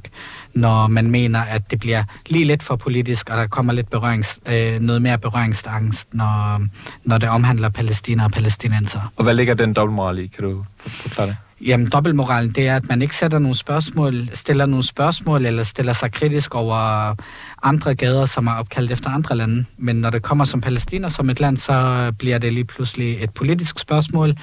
når 0.54 0.88
man 0.88 1.12
mener, 1.12 1.40
at 1.40 1.72
det 1.72 1.80
bliver 1.80 2.04
lige 2.26 2.46
lidt 2.46 2.64
for 2.64 2.76
politisk, 2.76 3.30
og 3.30 3.38
der 3.38 3.48
kommer 3.48 3.74
lidt 3.74 3.90
berørings, 3.90 4.40
øh, 4.46 4.80
noget 4.82 5.02
mere 5.02 5.18
berøringsangst, 5.18 6.14
når, 6.14 6.62
når 7.04 7.18
det 7.18 7.30
omhandler 7.30 7.70
Palæstina 7.70 8.26
og 8.26 8.32
palæstinenser. 8.32 9.12
Og 9.16 9.24
hvad 9.24 9.34
ligger 9.34 9.54
den 9.54 9.74
dobbeltmoral 9.74 10.20
i? 10.20 10.28
Kan 10.28 10.44
du 10.44 10.66
forklare 10.86 11.28
det? 11.28 11.36
Jamen, 11.66 11.88
dobbeltmoralen, 11.88 12.52
det 12.52 12.68
er, 12.68 12.76
at 12.76 12.90
man 12.90 13.02
ikke 13.02 13.16
sætter 13.16 13.40
nogle 13.40 13.58
spørgsmål, 13.58 14.30
stiller 14.34 14.66
nogle 14.66 14.88
spørgsmål, 14.88 15.46
eller 15.46 15.64
stiller 15.64 15.94
sig 15.94 16.12
kritisk 16.12 16.56
over 16.56 17.16
andre 17.64 17.96
gader, 17.96 18.26
som 18.26 18.48
er 18.48 18.52
opkaldt 18.52 18.92
efter 18.92 19.10
andre 19.10 19.36
lande. 19.36 19.66
Men 19.78 19.96
når 19.96 20.10
det 20.10 20.22
kommer 20.22 20.46
som 20.46 20.62
Palæstina 20.62 21.10
som 21.10 21.30
et 21.30 21.40
land, 21.40 21.58
så 21.58 22.12
bliver 22.20 22.38
det 22.38 22.54
lige 22.54 22.66
pludselig 22.66 23.24
et 23.24 23.30
politisk 23.30 23.80
spørgsmål, 23.80 24.36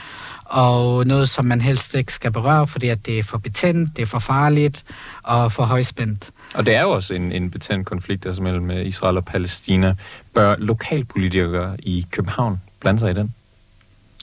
og 0.50 1.07
noget, 1.07 1.28
som 1.28 1.45
man 1.45 1.61
helst 1.61 1.95
ikke 1.95 2.12
skal 2.12 2.30
berøre, 2.30 2.66
fordi 2.66 2.88
at 2.88 3.07
det 3.07 3.19
er 3.19 3.23
for 3.23 3.38
betændt, 3.38 3.97
det 3.97 4.02
er 4.02 4.07
for 4.07 4.19
farligt 4.19 4.85
og 5.23 5.52
for 5.52 5.62
højspændt. 5.62 6.30
Og 6.54 6.66
det 6.66 6.75
er 6.75 6.83
jo 6.83 6.90
også 6.90 7.14
en, 7.14 7.33
en 7.33 7.50
betændt 7.50 7.87
konflikt 7.87 8.26
altså 8.26 8.42
mellem 8.42 8.71
Israel 8.71 9.16
og 9.16 9.25
Palæstina. 9.25 9.95
Bør 10.35 10.54
lokalpolitikere 10.59 11.76
i 11.78 12.07
København 12.11 12.61
blande 12.80 13.00
sig 13.00 13.11
i 13.11 13.14
den? 13.14 13.35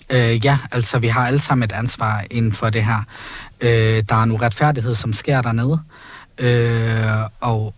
Øh, 0.09 0.45
ja, 0.45 0.59
altså 0.71 0.99
vi 0.99 1.07
har 1.07 1.27
alle 1.27 1.39
sammen 1.39 1.63
et 1.63 1.71
ansvar 1.71 2.23
inden 2.31 2.53
for 2.53 2.69
det 2.69 2.85
her. 2.85 3.03
Øh, 3.61 4.03
der 4.09 4.15
er 4.15 4.23
en 4.23 4.31
uretfærdighed, 4.31 4.95
som 4.95 5.13
sker 5.13 5.41
dernede. 5.41 5.79
Øh, 6.37 7.29
og 7.41 7.73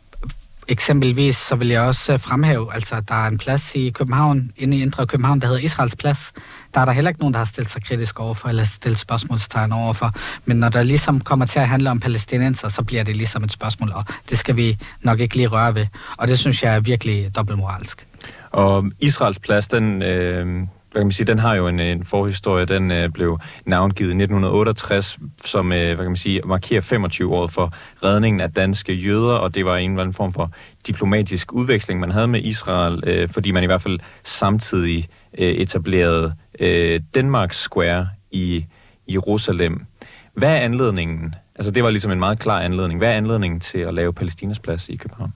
eksempelvis 0.67 1.37
så 1.37 1.55
vil 1.55 1.67
jeg 1.67 1.81
også 1.81 2.17
fremhæve, 2.17 2.73
altså 2.73 3.01
der 3.07 3.15
er 3.15 3.27
en 3.27 3.37
plads 3.37 3.75
i 3.75 3.89
København, 3.89 4.51
inde 4.57 4.77
i 4.77 4.81
Indre 4.81 5.07
København, 5.07 5.39
der 5.39 5.47
hedder 5.47 5.61
Israels 5.61 5.95
Plads. 5.95 6.33
Der 6.73 6.81
er 6.81 6.85
der 6.85 6.91
heller 6.91 7.09
ikke 7.09 7.19
nogen, 7.19 7.33
der 7.33 7.37
har 7.37 7.45
stillet 7.45 7.71
sig 7.71 7.83
kritisk 7.83 8.19
overfor, 8.19 8.49
eller 8.49 8.63
stillet 8.63 8.99
spørgsmålstegn 8.99 9.71
overfor. 9.71 10.13
Men 10.45 10.57
når 10.57 10.69
der 10.69 10.83
ligesom 10.83 11.19
kommer 11.19 11.45
til 11.45 11.59
at 11.59 11.67
handle 11.67 11.91
om 11.91 11.99
palæstinenser, 11.99 12.69
så 12.69 12.83
bliver 12.83 13.03
det 13.03 13.15
ligesom 13.15 13.43
et 13.43 13.51
spørgsmål, 13.51 13.91
og 13.95 14.03
det 14.29 14.39
skal 14.39 14.55
vi 14.55 14.77
nok 15.01 15.19
ikke 15.19 15.35
lige 15.35 15.47
røre 15.47 15.75
ved. 15.75 15.85
Og 16.17 16.27
det 16.27 16.39
synes 16.39 16.63
jeg 16.63 16.75
er 16.75 16.79
virkelig 16.79 17.35
dobbeltmoralsk. 17.35 18.05
Og 18.51 18.91
Israels 18.99 19.39
plads, 19.39 19.67
den, 19.67 20.01
øh, 20.01 20.67
hvad 20.99 21.03
kan 21.03 21.07
man 21.07 21.11
sige, 21.11 21.27
den 21.27 21.39
har 21.39 21.55
jo 21.55 21.67
en, 21.67 21.79
en 21.79 22.05
forhistorie. 22.05 22.65
Den 22.65 22.91
øh, 22.91 23.09
blev 23.09 23.39
navngivet 23.65 24.09
i 24.09 24.11
1968, 24.11 25.19
som 25.45 25.71
øh, 25.71 25.85
hvad 25.85 25.95
kan 25.95 26.05
man 26.05 26.15
sige, 26.15 26.41
markerer 26.45 26.81
25 26.81 27.35
år 27.35 27.47
for 27.47 27.73
redningen 28.03 28.41
af 28.41 28.51
danske 28.51 28.93
jøder, 28.93 29.33
og 29.33 29.55
det 29.55 29.65
var 29.65 29.77
en 29.77 29.91
eller 29.91 30.01
anden 30.01 30.13
form 30.13 30.33
for 30.33 30.51
diplomatisk 30.87 31.53
udveksling, 31.53 31.99
man 31.99 32.11
havde 32.11 32.27
med 32.27 32.41
Israel, 32.43 33.03
øh, 33.07 33.29
fordi 33.29 33.51
man 33.51 33.63
i 33.63 33.65
hvert 33.65 33.81
fald 33.81 33.99
samtidig 34.23 35.07
øh, 35.37 35.51
etablerede 35.51 36.33
øh, 36.59 36.99
Denmark 37.13 37.53
Square 37.53 38.07
i 38.31 38.65
Jerusalem. 39.07 39.85
Hvad 40.33 40.49
er 40.49 40.59
anledningen? 40.59 41.35
Altså 41.55 41.71
det 41.71 41.83
var 41.83 41.89
ligesom 41.89 42.11
en 42.11 42.19
meget 42.19 42.39
klar 42.39 42.61
anledning. 42.61 42.97
Hvad 42.97 43.09
er 43.09 43.17
anledningen 43.17 43.59
til 43.59 43.79
at 43.79 43.93
lave 43.93 44.13
Palæstinas 44.13 44.59
plads 44.59 44.89
i 44.89 44.95
København? 44.95 45.33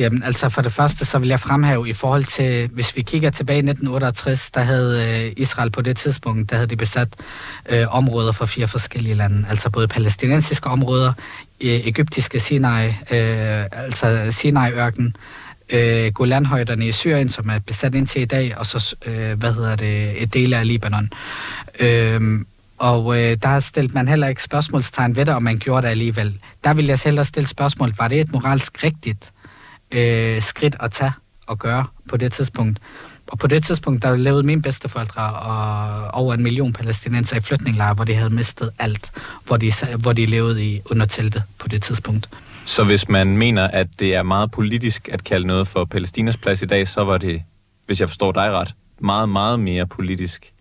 Jamen, 0.00 0.22
altså 0.22 0.48
for 0.48 0.62
det 0.62 0.72
første, 0.72 1.04
så 1.04 1.18
vil 1.18 1.28
jeg 1.28 1.40
fremhæve 1.40 1.88
i 1.88 1.92
forhold 1.92 2.24
til, 2.24 2.70
hvis 2.72 2.96
vi 2.96 3.02
kigger 3.02 3.30
tilbage 3.30 3.56
i 3.56 3.68
1968, 3.70 4.50
der 4.50 4.60
havde 4.60 5.24
øh, 5.26 5.32
Israel 5.36 5.70
på 5.70 5.82
det 5.82 5.96
tidspunkt, 5.96 6.50
der 6.50 6.56
havde 6.56 6.66
de 6.66 6.76
besat 6.76 7.08
øh, 7.68 7.94
områder 7.96 8.32
fra 8.32 8.46
fire 8.46 8.68
forskellige 8.68 9.14
lande. 9.14 9.46
Altså 9.50 9.70
både 9.70 9.88
palæstinensiske 9.88 10.68
områder, 10.68 11.12
øh, 11.60 11.70
egyptiske 11.70 12.40
Sinai, 12.40 12.86
øh, 12.86 13.64
altså 13.72 14.28
Sinai-ørken, 14.30 15.16
øh, 15.72 16.12
Golanhøjderne 16.12 16.88
i 16.88 16.92
Syrien, 16.92 17.28
som 17.28 17.48
er 17.48 17.58
besat 17.58 17.94
indtil 17.94 18.22
i 18.22 18.24
dag, 18.24 18.58
og 18.58 18.66
så, 18.66 18.96
øh, 19.06 19.38
hvad 19.38 19.52
hedder 19.52 19.76
det, 19.76 20.22
et 20.22 20.34
del 20.34 20.54
af 20.54 20.66
Libanon. 20.66 21.10
Øh, 21.80 22.40
og 22.78 23.20
øh, 23.20 23.36
der 23.42 23.60
stillede 23.60 23.94
man 23.94 24.08
heller 24.08 24.28
ikke 24.28 24.42
spørgsmålstegn 24.42 25.16
ved 25.16 25.26
det, 25.26 25.34
om 25.34 25.42
man 25.42 25.58
gjorde 25.58 25.82
det 25.82 25.90
alligevel. 25.90 26.38
Der 26.64 26.74
vil 26.74 26.86
jeg 26.86 26.98
selv 26.98 27.24
stille 27.24 27.46
spørgsmål, 27.48 27.94
var 27.98 28.08
det 28.08 28.20
et 28.20 28.32
moralsk 28.32 28.84
rigtigt 28.84 29.32
øh, 29.94 30.42
skridt 30.42 30.76
at 30.80 30.92
tage 30.92 31.12
og 31.46 31.58
gøre 31.58 31.84
på 32.08 32.16
det 32.16 32.32
tidspunkt. 32.32 32.78
Og 33.26 33.38
på 33.38 33.46
det 33.46 33.64
tidspunkt, 33.64 34.02
der 34.02 34.16
levede 34.16 34.42
mine 34.42 34.62
bedsteforældre 34.62 35.22
og 35.22 36.10
over 36.20 36.34
en 36.34 36.42
million 36.42 36.72
palæstinenser 36.72 37.36
i 37.36 37.40
flytninglejre, 37.40 37.94
hvor 37.94 38.04
de 38.04 38.14
havde 38.14 38.30
mistet 38.30 38.70
alt, 38.78 39.10
hvor 39.46 39.56
de, 39.56 39.72
hvor 39.98 40.12
de 40.12 40.26
levede 40.26 40.64
i 40.64 40.80
under 40.90 41.06
teltet 41.06 41.42
på 41.58 41.68
det 41.68 41.82
tidspunkt. 41.82 42.28
Så 42.64 42.84
hvis 42.84 43.08
man 43.08 43.36
mener, 43.36 43.68
at 43.68 43.86
det 43.98 44.14
er 44.14 44.22
meget 44.22 44.50
politisk 44.50 45.08
at 45.12 45.24
kalde 45.24 45.46
noget 45.46 45.68
for 45.68 45.84
Palæstinas 45.84 46.36
plads 46.36 46.62
i 46.62 46.66
dag, 46.66 46.88
så 46.88 47.04
var 47.04 47.18
det, 47.18 47.42
hvis 47.86 48.00
jeg 48.00 48.08
forstår 48.08 48.32
dig 48.32 48.52
ret, 48.52 48.74
meget, 48.98 49.28
meget 49.28 49.60
mere 49.60 49.86
politisk 49.86 50.52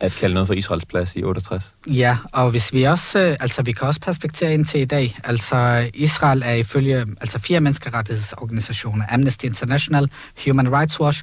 at 0.00 0.12
kalde 0.12 0.34
noget 0.34 0.46
for 0.46 0.54
Israels 0.54 0.84
plads 0.84 1.16
i 1.16 1.22
68. 1.22 1.74
Ja, 1.86 2.16
og 2.32 2.50
hvis 2.50 2.72
vi 2.72 2.84
også, 2.84 3.18
øh, 3.18 3.36
altså 3.40 3.62
vi 3.62 3.72
kan 3.72 3.88
også 3.88 4.00
perspektere 4.00 4.54
ind 4.54 4.66
til 4.66 4.80
i 4.80 4.84
dag, 4.84 5.18
altså 5.24 5.90
Israel 5.94 6.42
er 6.44 6.54
ifølge 6.54 7.06
altså 7.20 7.38
fire 7.38 7.60
menneskerettighedsorganisationer, 7.60 9.04
Amnesty 9.10 9.44
International, 9.44 10.10
Human 10.44 10.72
Rights 10.72 11.00
Watch, 11.00 11.22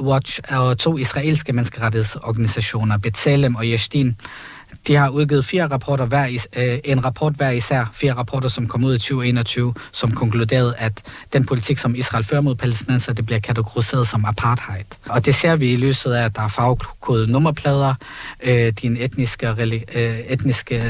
Watch 0.00 0.40
og 0.48 0.78
to 0.78 0.98
israelske 0.98 1.52
menneskerettighedsorganisationer, 1.52 2.98
B'Tselem 3.06 3.58
og 3.58 3.64
Yeshdin, 3.64 4.16
de 4.86 4.94
har 4.94 5.08
udgivet 5.08 5.44
fire 5.44 5.66
rapporter 5.66 6.06
hver, 6.06 6.26
is, 6.26 6.48
øh, 6.56 6.78
en 6.84 7.04
rapport 7.04 7.32
hver 7.32 7.50
især, 7.50 7.90
fire 7.94 8.12
rapporter, 8.12 8.48
som 8.48 8.68
kom 8.68 8.84
ud 8.84 8.94
i 8.94 8.98
2021, 8.98 9.74
som 9.92 10.12
konkluderede, 10.12 10.74
at 10.78 11.02
den 11.32 11.46
politik, 11.46 11.78
som 11.78 11.94
Israel 11.94 12.24
fører 12.24 12.40
mod 12.40 12.54
palæstinenser, 12.54 13.12
det 13.12 13.26
bliver 13.26 13.38
kategoriseret 13.38 14.08
som 14.08 14.24
apartheid. 14.24 14.84
Og 15.08 15.26
det 15.26 15.34
ser 15.34 15.56
vi 15.56 15.72
i 15.72 15.76
lyset 15.76 16.12
af, 16.12 16.24
at 16.24 16.36
der 16.36 16.42
er 16.42 16.48
farvekodede 16.48 17.32
nummerplader, 17.32 17.94
øh, 18.42 18.72
din 18.82 18.96
etniske, 19.00 19.48
øh, 19.94 20.18
etniske 20.18 20.82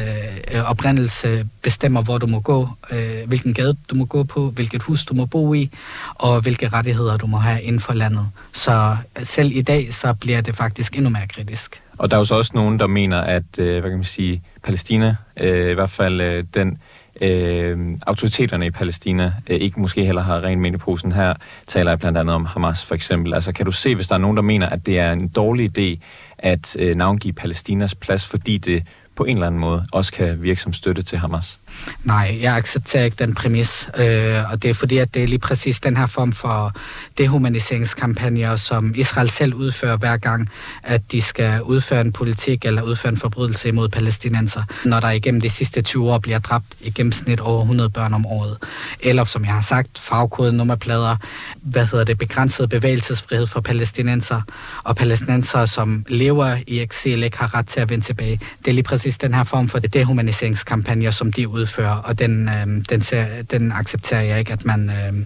øh, 0.55 0.71
oprindelse 0.71 1.49
bestemmer, 1.63 2.03
hvor 2.03 2.19
du 2.19 2.27
må 2.27 2.41
gå, 2.41 2.69
øh, 2.91 3.29
hvilken 3.29 3.55
gade 3.55 3.77
du 3.91 3.95
må 3.95 4.05
gå 4.05 4.23
på, 4.25 4.51
hvilket 4.51 4.83
hus 4.83 5.05
du 5.05 5.15
må 5.15 5.27
bo 5.27 5.55
i, 5.55 5.71
og 6.15 6.41
hvilke 6.41 6.69
rettigheder 6.69 7.17
du 7.17 7.27
må 7.27 7.37
have 7.37 7.63
inden 7.63 7.81
for 7.81 7.93
landet. 7.93 8.29
Så 8.53 8.97
selv 9.23 9.57
i 9.57 9.63
dag, 9.63 9.95
så 9.95 10.13
bliver 10.13 10.41
det 10.41 10.57
faktisk 10.57 10.97
endnu 10.97 11.11
mere 11.11 11.27
kritisk. 11.29 11.81
Og 11.99 12.11
der 12.11 12.17
er 12.17 12.21
jo 12.21 12.25
så 12.25 12.35
også 12.35 12.53
nogen, 12.55 12.79
der 12.79 12.87
mener, 12.87 13.21
at 13.21 13.59
øh, 13.59 13.81
hvad 13.81 13.91
kan 13.91 13.99
man 13.99 14.05
sige, 14.05 14.43
Palæstina, 14.63 15.17
øh, 15.37 15.71
i 15.71 15.75
hvert 15.75 15.91
fald 15.91 16.21
øh, 16.21 16.45
den 16.55 16.79
øh, 17.21 17.97
autoriteterne 18.07 18.67
i 18.67 18.71
Palæstina 18.71 19.33
øh, 19.47 19.61
ikke 19.61 19.81
måske 19.81 20.05
heller 20.05 20.23
har 20.23 20.43
rent 20.43 20.61
med 20.61 20.73
i 20.73 20.77
posen. 20.77 21.13
Her 21.13 21.35
taler 21.67 21.91
jeg 21.91 21.99
blandt 21.99 22.19
andet 22.19 22.35
om 22.35 22.47
Hamas 22.47 22.85
for 22.85 22.95
eksempel. 22.95 23.35
Altså 23.35 23.53
kan 23.53 23.67
du 23.67 23.73
se, 23.73 23.95
hvis 23.95 24.09
der 24.09 24.15
er 24.15 24.19
nogen, 24.19 24.37
der 24.37 24.43
mener, 24.43 24.69
at 24.69 24.87
det 24.87 24.99
er 24.99 25.13
en 25.13 25.29
dårlig 25.29 25.79
idé 25.79 26.05
at 26.39 26.77
øh, 26.79 26.97
navngive 26.97 27.33
Palæstinas 27.33 27.95
plads, 27.95 28.27
fordi 28.27 28.59
det 28.59 28.83
på 29.17 29.25
en 29.25 29.37
eller 29.37 29.47
anden 29.47 29.61
måde 29.61 29.87
også 29.93 30.13
kan 30.13 30.43
virke 30.43 30.63
som 30.63 30.73
støtte 30.73 31.03
til 31.03 31.19
Hamas? 31.19 31.59
Nej, 32.05 32.39
jeg 32.41 32.57
accepterer 32.57 33.05
ikke 33.05 33.17
den 33.19 33.35
præmis, 33.35 33.89
øh, 33.99 34.53
og 34.53 34.63
det 34.63 34.71
er 34.71 34.75
fordi, 34.75 34.99
at 34.99 35.15
det 35.15 35.23
er 35.23 35.27
lige 35.27 35.39
præcis 35.39 35.81
den 35.81 35.97
her 35.97 36.07
form 36.07 36.33
for 36.33 36.73
dehumaniseringskampagner, 37.19 38.57
som 38.57 38.93
Israel 38.97 39.31
selv 39.31 39.55
udfører 39.55 39.97
hver 39.97 40.17
gang, 40.17 40.51
at 40.83 41.13
de 41.13 41.23
skal 41.23 41.63
udføre 41.63 42.01
en 42.01 42.13
politik 42.13 42.65
eller 42.65 42.83
udføre 42.83 43.13
en 43.13 43.17
forbrydelse 43.17 43.69
imod 43.69 43.89
palæstinenser, 43.89 44.63
når 44.85 45.01
der 45.01 45.11
igennem 45.11 45.41
de 45.41 45.51
sidste 45.51 45.83
20 45.83 46.11
år 46.13 46.19
bliver 46.19 46.39
dræbt 46.39 46.67
i 46.81 46.91
gennemsnit 46.91 47.41
over 47.41 47.61
100 47.61 47.91
børn 47.91 48.15
om 48.15 48.27
året. 48.27 48.59
Eller 49.01 49.25
som 49.25 49.45
jeg 49.45 49.53
har 49.53 49.63
sagt, 49.63 49.99
farvekode 49.99 50.53
nummerplader, 50.53 51.17
hvad 51.63 51.87
hedder 51.87 52.05
det, 52.05 52.19
begrænset 52.19 52.69
bevægelsesfrihed 52.69 53.47
for 53.47 53.61
palæstinenser, 53.61 54.43
og 54.85 54.97
palæstinenser, 54.97 55.67
som 55.67 56.05
lever 56.09 56.57
i 56.67 56.81
eksil, 56.81 57.23
ikke 57.23 57.39
har 57.39 57.55
ret 57.55 57.69
til 57.69 57.81
at 57.81 57.91
vende 57.91 58.05
tilbage. 58.05 58.41
Det 58.65 58.71
er 58.71 58.75
lige 58.75 58.85
præcis 58.85 59.19
den 59.19 59.35
her 59.35 59.45
form 59.45 59.69
for 59.69 59.79
dehumaniseringskampagner, 59.79 61.11
som 61.11 61.33
de 61.33 61.49
udfører, 61.49 61.68
og 61.77 62.19
den, 62.19 62.49
øh, 62.49 62.85
den, 62.89 63.03
ser, 63.03 63.27
den 63.51 63.73
accepterer 63.73 64.23
jeg 64.23 64.39
ikke, 64.39 64.53
at 64.53 64.65
man, 64.65 64.91
øh, 64.91 65.25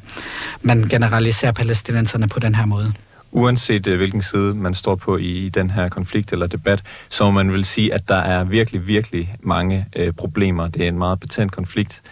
man 0.62 0.82
generaliserer 0.88 1.52
palæstinenserne 1.52 2.28
på 2.28 2.40
den 2.40 2.54
her 2.54 2.66
måde. 2.66 2.92
Uanset 3.30 3.86
øh, 3.86 3.96
hvilken 3.96 4.22
side 4.22 4.54
man 4.54 4.74
står 4.74 4.94
på 4.94 5.16
i, 5.16 5.46
i 5.46 5.48
den 5.48 5.70
her 5.70 5.88
konflikt 5.88 6.32
eller 6.32 6.46
debat, 6.46 6.82
så 7.08 7.24
må 7.24 7.30
man 7.30 7.52
vil 7.52 7.64
sige, 7.64 7.94
at 7.94 8.08
der 8.08 8.16
er 8.16 8.44
virkelig, 8.44 8.86
virkelig 8.86 9.34
mange 9.40 9.86
øh, 9.96 10.12
problemer. 10.12 10.68
Det 10.68 10.84
er 10.84 10.88
en 10.88 10.98
meget 10.98 11.20
betændt 11.20 11.52
konflikt. 11.52 12.02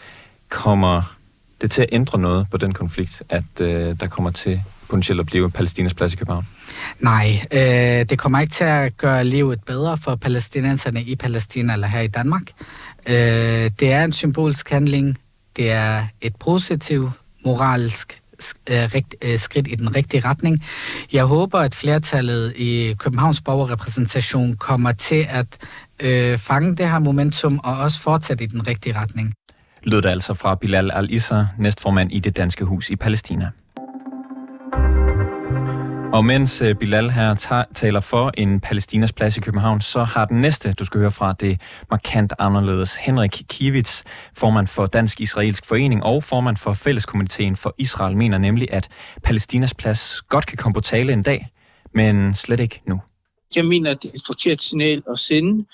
Kommer 0.49 1.17
det 1.61 1.71
til 1.71 1.83
at 1.83 1.89
ændre 1.93 2.19
noget 2.19 2.47
på 2.51 2.57
den 2.57 2.73
konflikt, 2.73 3.23
at 3.29 3.61
øh, 3.61 3.97
der 4.01 4.07
kommer 4.07 4.31
til 4.31 4.63
potentielt 4.89 5.21
at 5.21 5.27
blive 5.27 5.51
Palæstinas 5.51 5.95
plads 5.95 6.13
i 6.13 6.17
København? 6.17 6.47
Nej, 7.01 7.43
øh, 7.53 8.09
det 8.11 8.19
kommer 8.19 8.41
ikke 8.41 8.53
til 8.53 8.65
at 8.65 8.97
gøre 8.97 9.25
livet 9.25 9.61
bedre 9.67 9.99
for 9.99 10.15
palæstinenserne 10.15 11.03
i 11.03 11.17
Palæstina 11.17 11.73
eller 11.73 11.87
her 11.87 12.01
i 12.01 12.07
Danmark. 12.07 12.43
Øh, 13.09 13.71
det 13.81 13.93
er 13.93 14.05
en 14.05 14.13
symbolsk 14.13 14.71
handling. 14.71 15.19
Det 15.57 15.71
er 15.71 16.07
et 16.21 16.37
positivt 16.37 17.11
moralsk 17.45 18.21
øh, 18.71 18.89
rigt, 18.95 19.15
øh, 19.23 19.39
skridt 19.39 19.69
i 19.69 19.75
den 19.75 19.97
rigtige 19.97 20.21
retning. 20.25 20.65
Jeg 21.13 21.25
håber, 21.25 21.59
at 21.59 21.75
flertallet 21.75 22.53
i 22.57 22.95
Københavns 22.99 23.41
borgerrepræsentation 23.41 24.57
kommer 24.57 24.93
til 24.93 25.27
at 25.29 25.59
øh, 26.03 26.39
fange 26.39 26.77
det 26.77 26.91
her 26.91 26.99
momentum 26.99 27.61
og 27.65 27.79
også 27.79 28.01
fortsætte 28.01 28.45
i 28.45 28.47
den 28.47 28.67
rigtige 28.67 28.99
retning. 28.99 29.35
Lød 29.83 30.03
det 30.03 30.09
altså 30.09 30.35
fra 30.35 30.55
Bilal 30.55 30.91
al-Issa, 30.91 31.45
næstformand 31.59 32.13
i 32.13 32.19
det 32.19 32.37
danske 32.37 32.65
hus 32.65 32.91
i 32.91 32.97
Palæstina. 32.97 33.51
Og 36.13 36.25
mens 36.25 36.63
øh, 36.63 36.75
Bilal 36.75 37.11
her 37.11 37.65
taler 37.75 38.01
for 38.01 38.31
en 38.39 38.61
Palæstinas 38.61 39.13
plads 39.13 39.37
i 39.37 39.41
København, 39.41 39.81
så 39.81 40.05
har 40.05 40.25
den 40.25 40.41
næste, 40.41 40.73
du 40.73 40.85
skal 40.85 41.01
høre 41.01 41.11
fra, 41.11 41.33
det 41.33 41.61
markant 41.91 42.33
anderledes. 42.39 42.95
Henrik 42.95 43.43
Kivits, 43.49 44.05
formand 44.37 44.67
for 44.67 44.87
Dansk-Israelsk 44.87 45.67
Forening 45.67 46.03
og 46.05 46.25
formand 46.25 46.57
for 46.57 46.75
Fælleskomiteen 46.75 47.57
for 47.57 47.75
Israel, 47.79 48.17
mener 48.17 48.39
nemlig, 48.39 48.69
at 48.73 48.89
Palæstinas 49.23 49.75
plads 49.75 50.23
godt 50.29 50.47
kan 50.47 50.59
komme 50.59 50.75
på 50.75 50.81
tale 50.81 51.13
en 51.13 51.23
dag, 51.23 51.49
men 51.95 52.35
slet 52.35 52.61
ikke 52.61 52.83
nu. 52.87 53.01
Jeg 53.57 53.65
mener, 53.65 53.91
at 53.91 54.03
det 54.03 54.11
er 54.11 54.15
et 54.15 54.23
forkert 54.27 54.63
signal 54.63 55.03
at 55.11 55.19
sende. 55.19 55.65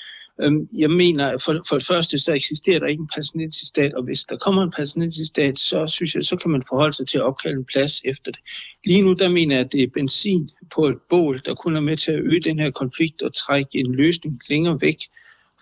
Øhm, 0.42 0.68
jeg 0.78 0.90
mener, 0.90 1.38
for, 1.38 1.54
for 1.68 1.76
det 1.76 1.86
første, 1.86 2.18
så 2.18 2.32
eksisterer 2.32 2.78
der 2.78 2.86
ikke 2.86 3.00
en 3.00 3.08
palæstinensisk 3.14 3.68
stat, 3.68 3.94
og 3.94 4.04
hvis 4.04 4.24
der 4.24 4.36
kommer 4.36 4.62
en 4.62 4.70
palæstinensisk 4.70 5.28
stat, 5.28 5.58
så 5.58 5.86
synes 5.86 6.14
jeg, 6.14 6.24
så 6.24 6.36
kan 6.36 6.50
man 6.50 6.62
forholde 6.68 6.94
sig 6.94 7.08
til 7.08 7.18
at 7.18 7.24
opkalde 7.24 7.58
en 7.58 7.64
plads 7.64 8.00
efter 8.04 8.30
det. 8.30 8.40
Lige 8.84 9.02
nu, 9.02 9.12
der 9.12 9.28
mener 9.28 9.54
jeg, 9.54 9.64
at 9.64 9.72
det 9.72 9.82
er 9.82 9.88
benzin 9.94 10.50
på 10.74 10.86
et 10.86 10.96
bål, 11.10 11.40
der 11.44 11.54
kun 11.54 11.76
er 11.76 11.80
med 11.80 11.96
til 11.96 12.12
at 12.12 12.20
øge 12.20 12.40
den 12.40 12.58
her 12.58 12.70
konflikt 12.70 13.22
og 13.22 13.34
trække 13.34 13.78
en 13.78 13.94
løsning 13.94 14.40
længere 14.48 14.78
væk 14.80 14.98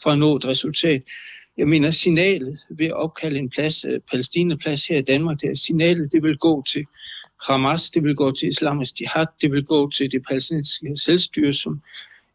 fra 0.03 0.13
at 0.13 0.19
nå 0.19 0.37
et 0.37 0.45
resultat. 0.45 1.03
Jeg 1.57 1.69
mener, 1.69 1.91
signalet 1.91 2.59
ved 2.71 2.87
at 2.87 2.97
opkalde 2.97 3.39
en 3.39 3.51
plads, 3.51 3.85
øh, 3.85 4.01
plads 4.61 4.87
her 4.87 4.99
i 4.99 5.03
Danmark, 5.03 5.41
det 5.41 5.51
er 5.51 5.57
signalet, 5.57 6.13
det 6.13 6.23
vil 6.23 6.37
gå 6.37 6.63
til 6.73 6.85
Hamas, 7.47 7.91
det 7.91 8.03
vil 8.03 8.15
gå 8.15 8.33
til 8.33 8.49
Islamisk 8.49 9.01
Jihad, 9.01 9.27
det 9.41 9.53
vil 9.53 9.65
gå 9.65 9.91
til 9.91 10.13
det 10.13 10.23
palæstinensiske 10.29 10.97
selvstyre, 10.97 11.53
som 11.53 11.81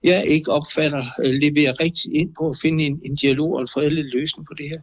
jeg 0.03 0.25
ikke 0.27 0.51
opfatter 0.51 1.03
øh, 1.25 1.33
leverer 1.33 1.79
rigtig 1.79 2.15
ind 2.15 2.29
på 2.39 2.49
at 2.49 2.57
finde 2.61 2.83
en, 2.83 3.01
en 3.05 3.15
dialog 3.15 3.53
og 3.53 3.61
en 3.61 3.67
fredelig 3.67 4.03
løsning 4.03 4.47
på 4.47 4.53
det 4.53 4.69
her. 4.69 4.81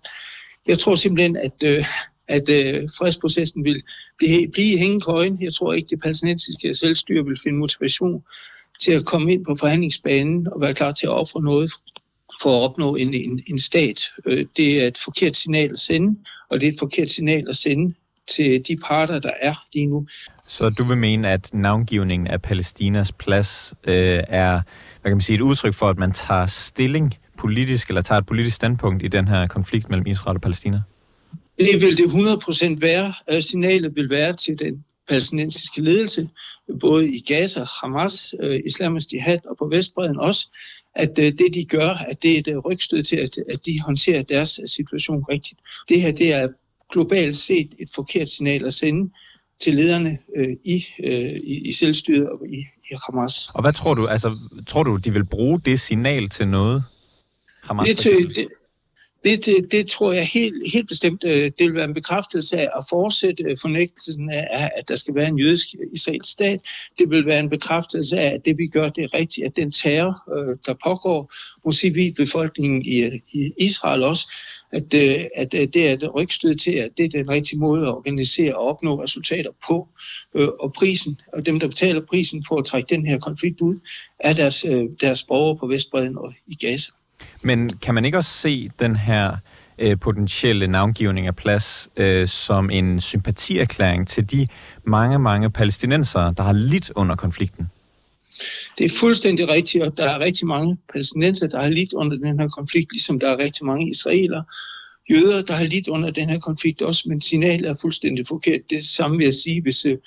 Jeg 0.68 0.78
tror 0.78 0.94
simpelthen, 0.94 1.36
at, 1.36 1.62
øh, 1.64 1.84
at 2.28 2.48
øh, 2.48 2.82
fredsprocessen 2.98 3.64
vil 3.64 3.82
blive, 4.18 4.48
blive 4.52 4.74
i 4.74 4.78
hængekøjen. 4.78 5.42
Jeg 5.42 5.54
tror 5.54 5.72
ikke, 5.72 5.88
det 5.88 6.00
palæstinensiske 6.02 6.74
selvstyre 6.74 7.24
vil 7.24 7.38
finde 7.42 7.58
motivation 7.58 8.22
til 8.80 8.92
at 8.92 9.04
komme 9.04 9.32
ind 9.32 9.44
på 9.44 9.54
forhandlingsbanen 9.54 10.48
og 10.52 10.60
være 10.60 10.74
klar 10.74 10.92
til 10.92 11.06
at 11.06 11.12
ofre 11.12 11.42
noget 11.42 11.72
for 12.42 12.58
at 12.58 12.62
opnå 12.70 12.96
en, 12.96 13.14
en, 13.14 13.42
en 13.46 13.58
stat. 13.58 14.00
Øh, 14.26 14.46
det 14.56 14.82
er 14.82 14.86
et 14.86 14.98
forkert 15.04 15.36
signal 15.36 15.72
at 15.72 15.78
sende, 15.78 16.18
og 16.50 16.60
det 16.60 16.66
er 16.66 16.72
et 16.72 16.78
forkert 16.78 17.10
signal 17.10 17.44
at 17.48 17.56
sende 17.56 17.94
til 18.28 18.62
de 18.68 18.76
parter, 18.76 19.18
der 19.18 19.32
er 19.40 19.54
lige 19.74 19.86
nu. 19.86 20.06
Så 20.48 20.70
du 20.70 20.84
vil 20.84 20.96
mene, 20.96 21.30
at 21.30 21.50
navngivningen 21.54 22.26
af 22.26 22.42
Palæstinas 22.42 23.12
plads 23.12 23.74
øh, 23.84 24.22
er 24.28 24.60
hvad 25.06 25.10
kan 25.10 25.16
man 25.16 25.20
sige, 25.20 25.34
et 25.34 25.40
udtryk 25.40 25.74
for, 25.74 25.88
at 25.88 25.98
man 25.98 26.12
tager 26.12 26.46
stilling 26.46 27.14
politisk, 27.38 27.88
eller 27.88 28.02
tager 28.02 28.18
et 28.18 28.26
politisk 28.26 28.56
standpunkt 28.56 29.02
i 29.02 29.08
den 29.08 29.28
her 29.28 29.46
konflikt 29.46 29.88
mellem 29.90 30.06
Israel 30.06 30.36
og 30.36 30.40
Palæstina? 30.40 30.80
Det 31.58 31.80
vil 31.80 31.96
det 31.96 32.04
100% 32.04 32.76
være. 32.80 33.14
Øh, 33.32 33.42
signalet 33.42 33.96
vil 33.96 34.10
være 34.10 34.32
til 34.32 34.58
den 34.58 34.84
palæstinensiske 35.08 35.82
ledelse, 35.82 36.28
både 36.80 37.08
i 37.08 37.20
Gaza, 37.26 37.64
Hamas, 37.80 38.34
øh, 38.42 38.60
Islamisk 38.66 39.12
Jihad 39.12 39.38
og 39.50 39.56
på 39.58 39.68
Vestbreden 39.72 40.18
også, 40.18 40.48
at 40.94 41.18
øh, 41.18 41.24
det 41.24 41.54
de 41.54 41.64
gør, 41.64 41.90
at 42.08 42.22
det 42.22 42.34
er 42.34 42.38
et 42.38 42.64
rygstød 42.64 43.02
til, 43.02 43.16
at, 43.16 43.36
at 43.48 43.66
de 43.66 43.80
håndterer 43.80 44.22
deres 44.22 44.60
situation 44.66 45.24
rigtigt. 45.28 45.60
Det 45.88 46.00
her 46.00 46.12
det 46.12 46.34
er 46.34 46.48
globalt 46.92 47.36
set 47.36 47.74
et 47.80 47.88
forkert 47.94 48.28
signal 48.28 48.66
at 48.66 48.74
sende, 48.74 49.10
til 49.60 49.74
lederne 49.74 50.18
øh, 50.36 50.48
i, 50.64 50.84
øh, 51.04 51.40
i, 51.44 51.68
i 51.68 51.72
selvstyret 51.72 52.30
og 52.30 52.40
i, 52.48 52.58
i 52.90 52.94
Hamas. 53.06 53.50
Og 53.54 53.62
hvad 53.62 53.72
tror 53.72 53.94
du, 53.94 54.06
altså, 54.06 54.38
tror 54.66 54.82
du, 54.82 54.96
de 54.96 55.12
vil 55.12 55.24
bruge 55.24 55.60
det 55.60 55.80
signal 55.80 56.28
til 56.28 56.48
noget? 56.48 56.84
Hamas, 57.64 57.88
det, 57.88 57.98
til, 57.98 58.34
det, 58.36 58.48
det, 59.24 59.46
det, 59.46 59.72
det 59.72 59.86
tror 59.86 60.12
jeg 60.12 60.26
helt, 60.26 60.72
helt 60.72 60.88
bestemt, 60.88 61.24
øh, 61.26 61.32
det 61.32 61.52
vil 61.58 61.74
være 61.74 61.84
en 61.84 61.94
bekræftelse 61.94 62.58
af 62.58 62.68
at 62.78 62.84
fortsætte 62.90 63.42
øh, 63.42 63.56
fornægtelsen 63.60 64.30
af, 64.30 64.70
at 64.76 64.88
der 64.88 64.96
skal 64.96 65.14
være 65.14 65.28
en 65.28 65.38
jødisk 65.38 65.68
øh, 65.80 65.86
israelsk 65.92 66.32
stat. 66.32 66.60
Det 66.98 67.10
vil 67.10 67.26
være 67.26 67.40
en 67.40 67.50
bekræftelse 67.50 68.18
af, 68.18 68.34
at 68.34 68.44
det 68.44 68.58
vi 68.58 68.66
gør, 68.66 68.88
det 68.88 69.04
er 69.04 69.18
rigtigt, 69.18 69.46
at 69.46 69.56
den 69.56 69.70
terror, 69.70 70.14
der 70.66 70.74
pågår 70.84 71.32
hos 71.64 71.76
civilbefolkningen 71.76 72.82
i, 72.84 73.04
i 73.34 73.52
Israel 73.58 74.02
også, 74.02 74.32
at, 74.72 74.94
at 75.36 75.52
det 75.52 75.88
er 75.88 75.92
et 75.92 76.14
rygstød 76.14 76.54
til, 76.54 76.72
at 76.72 76.88
det 76.96 77.04
er 77.04 77.08
den 77.08 77.30
rigtige 77.30 77.58
måde 77.58 77.82
at 77.82 77.92
organisere 77.92 78.54
og 78.54 78.66
opnå 78.66 79.02
resultater 79.02 79.50
på. 79.68 79.88
Og 80.60 80.72
prisen, 80.72 81.20
og 81.32 81.46
dem, 81.46 81.60
der 81.60 81.68
betaler 81.68 82.00
prisen 82.00 82.44
på 82.48 82.54
at 82.54 82.64
trække 82.64 82.94
den 82.94 83.06
her 83.06 83.18
konflikt 83.18 83.60
ud, 83.60 83.78
er 84.20 84.32
deres, 84.32 84.66
deres 85.00 85.22
borgere 85.22 85.58
på 85.58 85.66
Vestbreden 85.66 86.18
og 86.18 86.34
i 86.46 86.54
Gaza. 86.54 86.90
Men 87.42 87.70
kan 87.82 87.94
man 87.94 88.04
ikke 88.04 88.18
også 88.18 88.30
se 88.30 88.70
den 88.78 88.96
her 88.96 89.36
øh, 89.78 89.98
potentielle 90.00 90.66
navngivning 90.66 91.26
af 91.26 91.36
plads 91.36 91.88
øh, 91.96 92.28
som 92.28 92.70
en 92.70 93.00
sympatierklæring 93.00 94.08
til 94.08 94.30
de 94.30 94.46
mange, 94.84 95.18
mange 95.18 95.50
palæstinensere, 95.50 96.34
der 96.36 96.42
har 96.42 96.52
lidt 96.52 96.92
under 96.96 97.16
konflikten? 97.16 97.70
Det 98.78 98.86
er 98.86 98.98
fuldstændig 99.00 99.48
rigtigt, 99.48 99.84
og 99.84 99.96
der 99.96 100.04
er 100.04 100.20
rigtig 100.20 100.46
mange 100.46 100.78
palæstinenser, 100.92 101.48
der 101.48 101.60
har 101.60 101.68
lidt 101.68 101.92
under 101.92 102.16
den 102.16 102.40
her 102.40 102.48
konflikt, 102.48 102.92
ligesom 102.92 103.20
der 103.20 103.28
er 103.28 103.38
rigtig 103.38 103.66
mange 103.66 103.90
israeler, 103.90 104.42
jøder, 105.10 105.42
der 105.42 105.54
har 105.54 105.64
lidt 105.64 105.88
under 105.88 106.10
den 106.10 106.30
her 106.30 106.38
konflikt 106.38 106.82
også, 106.82 107.02
men 107.08 107.20
signalet 107.20 107.70
er 107.70 107.74
fuldstændig 107.80 108.26
forkert. 108.26 108.60
Det 108.70 108.78
er 108.78 108.82
samme 108.82 109.16
vil 109.16 109.24
jeg 109.24 109.34
sige, 109.34 109.62
hvis, 109.62 109.84
øh, 109.84 109.98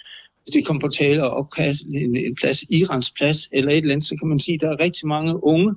hvis 0.44 0.54
det 0.54 0.66
kommer 0.66 0.82
på 0.82 0.88
tale 0.88 1.22
at 1.22 1.34
opkaste 1.34 1.86
en, 1.94 2.16
en 2.16 2.36
plads, 2.36 2.64
Irans 2.70 3.12
plads 3.12 3.50
eller 3.52 3.72
et 3.72 3.78
eller 3.78 3.92
andet, 3.92 4.08
så 4.08 4.16
kan 4.20 4.30
man 4.30 4.40
sige, 4.40 4.56
at 4.56 4.62
der 4.62 4.72
er 4.72 4.84
rigtig 4.84 5.08
mange 5.08 5.44
unge, 5.44 5.76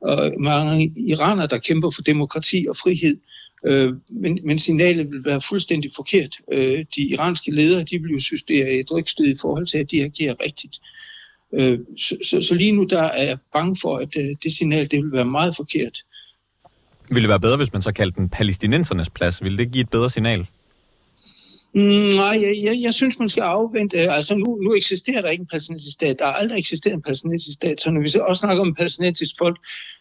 og 0.00 0.32
mange 0.40 0.94
iranere, 1.08 1.46
der 1.46 1.58
kæmper 1.58 1.90
for 1.90 2.02
demokrati 2.02 2.66
og 2.68 2.76
frihed. 2.76 3.16
Øh, 3.66 3.92
men, 4.10 4.38
men 4.44 4.58
signalet 4.58 5.10
vil 5.10 5.24
være 5.24 5.40
fuldstændig 5.40 5.90
forkert. 5.96 6.36
Øh, 6.52 6.78
de 6.96 7.02
iranske 7.02 7.50
ledere, 7.54 7.82
de 7.82 7.98
vil 7.98 8.10
jo 8.12 8.18
synes, 8.18 8.42
det 8.42 8.58
er 8.62 8.80
et 8.80 8.92
rygstød 8.92 9.26
i 9.26 9.36
forhold 9.40 9.66
til, 9.66 9.78
at 9.78 9.90
de 9.90 10.04
agerer 10.04 10.34
rigtigt. 10.44 10.78
Øh, 11.58 11.78
så, 11.98 12.16
så, 12.24 12.42
så 12.42 12.54
lige 12.54 12.72
nu 12.72 12.84
der 12.84 13.02
er 13.02 13.22
jeg 13.22 13.38
bange 13.52 13.76
for, 13.82 13.96
at 13.96 14.16
øh, 14.18 14.36
det 14.42 14.52
signal 14.52 14.90
det 14.90 15.04
vil 15.04 15.12
være 15.12 15.24
meget 15.24 15.56
forkert. 15.56 15.98
Ville 17.08 17.22
det 17.22 17.28
være 17.28 17.40
bedre, 17.40 17.56
hvis 17.56 17.72
man 17.72 17.82
så 17.82 17.92
kaldte 17.92 18.20
den 18.20 18.28
palæstinensernes 18.28 19.10
plads? 19.10 19.42
Ville 19.42 19.58
det 19.58 19.72
give 19.72 19.82
et 19.82 19.90
bedre 19.90 20.10
signal? 20.10 20.46
Mm, 21.74 22.14
nej, 22.22 22.38
jeg, 22.42 22.54
jeg, 22.62 22.78
jeg 22.82 22.94
synes, 22.94 23.18
man 23.18 23.28
skal 23.28 23.42
afvente. 23.42 23.98
Øh, 23.98 24.16
altså, 24.16 24.34
nu, 24.34 24.58
nu 24.62 24.74
eksisterer 24.74 25.20
der 25.20 25.28
ikke 25.28 25.40
en 25.40 25.46
palæstinensisk 25.46 25.94
stat. 25.94 26.18
Der 26.18 26.24
har 26.24 26.32
aldrig 26.32 26.58
eksisteret 26.58 26.94
en 26.94 27.02
palæstinensisk 27.02 27.54
stat. 27.54 27.80
Så 27.80 27.90
når 27.90 28.00
vi 28.00 28.08
så 28.08 28.18
også 28.18 28.40
snakker 28.40 28.62
om 28.62 28.74
palæstinensisk 28.74 29.34
folk, 29.38 29.56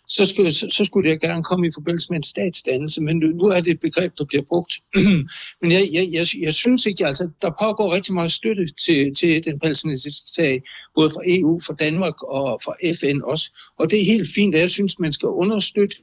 så, 0.08 0.26
skal, 0.26 0.52
så, 0.52 0.68
så 0.70 0.84
skulle 0.84 1.10
det 1.10 1.22
gerne 1.22 1.44
komme 1.44 1.68
i 1.68 1.72
forbindelse 1.74 2.08
med 2.10 2.18
en 2.18 2.24
statsdannelse. 2.24 3.02
Men 3.02 3.18
nu 3.18 3.44
er 3.44 3.62
det 3.62 3.72
et 3.72 3.80
begreb, 3.80 4.12
der 4.18 4.26
bliver 4.26 4.44
brugt. 4.44 4.74
Men 5.62 5.72
jeg, 5.72 5.88
jeg, 5.94 6.08
jeg, 6.12 6.26
jeg 6.42 6.54
synes 6.54 6.86
ikke, 6.86 7.08
altså, 7.08 7.30
der 7.42 7.52
pågår 7.62 7.94
rigtig 7.94 8.14
meget 8.14 8.32
støtte 8.32 8.66
til, 8.86 9.16
til 9.16 9.46
den 9.46 9.60
palæstinensiske 9.60 10.30
sag, 10.36 10.62
både 10.96 11.10
fra 11.10 11.22
EU, 11.28 11.60
fra 11.66 11.74
Danmark 11.74 12.24
og 12.24 12.60
fra 12.66 12.74
FN 13.00 13.22
også. 13.24 13.46
Og 13.80 13.92
det 13.92 14.02
er 14.02 14.06
helt 14.06 14.28
fint, 14.36 14.56
at 14.56 14.62
jeg 14.62 14.70
synes, 14.70 15.00
man 15.00 15.12
skal 15.12 15.28
understøtte 15.28 15.98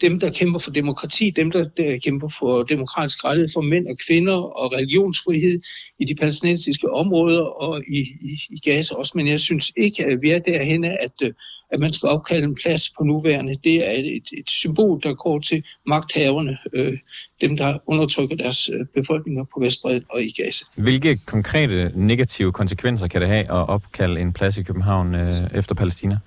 dem, 0.00 0.20
der 0.20 0.30
kæmper 0.30 0.58
for 0.58 0.70
demokrati, 0.70 1.30
dem, 1.30 1.50
der, 1.50 1.64
der 1.64 1.98
kæmper 2.04 2.28
for 2.38 2.62
demokratisk 2.62 3.24
rettighed 3.24 3.50
for 3.54 3.60
mænd 3.60 3.86
og 3.86 3.96
kvinder 4.06 4.38
og 4.60 4.72
religionsfrihed 4.72 5.60
i 6.00 6.04
de 6.04 6.14
palæstinensiske 6.14 6.92
områder 6.92 7.42
og 7.42 7.82
i, 7.88 8.00
i, 8.00 8.32
i 8.50 8.58
Gaza 8.58 8.94
også. 8.94 9.12
Men 9.14 9.28
jeg 9.28 9.40
synes 9.40 9.72
ikke, 9.76 10.06
at 10.06 10.18
vi 10.22 10.30
er 10.30 10.38
derhen, 10.38 10.84
at, 10.84 11.32
at 11.72 11.80
man 11.80 11.92
skal 11.92 12.08
opkalde 12.08 12.44
en 12.44 12.54
plads 12.54 12.90
på 12.90 13.04
nuværende. 13.04 13.54
Det 13.64 13.88
er 13.88 13.92
et, 13.92 14.28
et 14.38 14.50
symbol, 14.50 15.00
der 15.02 15.14
går 15.14 15.38
til 15.38 15.64
magthaverne, 15.86 16.58
øh, 16.74 16.92
dem, 17.40 17.56
der 17.56 17.78
undertrykker 17.86 18.36
deres 18.36 18.68
øh, 18.68 18.86
befolkninger 18.94 19.44
på 19.44 19.60
Vestbredden 19.60 20.04
og 20.14 20.20
i 20.20 20.42
Gaza. 20.42 20.64
Hvilke 20.76 21.18
konkrete 21.26 21.92
negative 21.94 22.52
konsekvenser 22.52 23.06
kan 23.08 23.20
det 23.20 23.28
have 23.28 23.44
at 23.44 23.68
opkalde 23.68 24.20
en 24.20 24.32
plads 24.32 24.56
i 24.56 24.62
København 24.62 25.14
øh, 25.14 25.28
efter 25.54 25.74
Palæstina? 25.74 26.18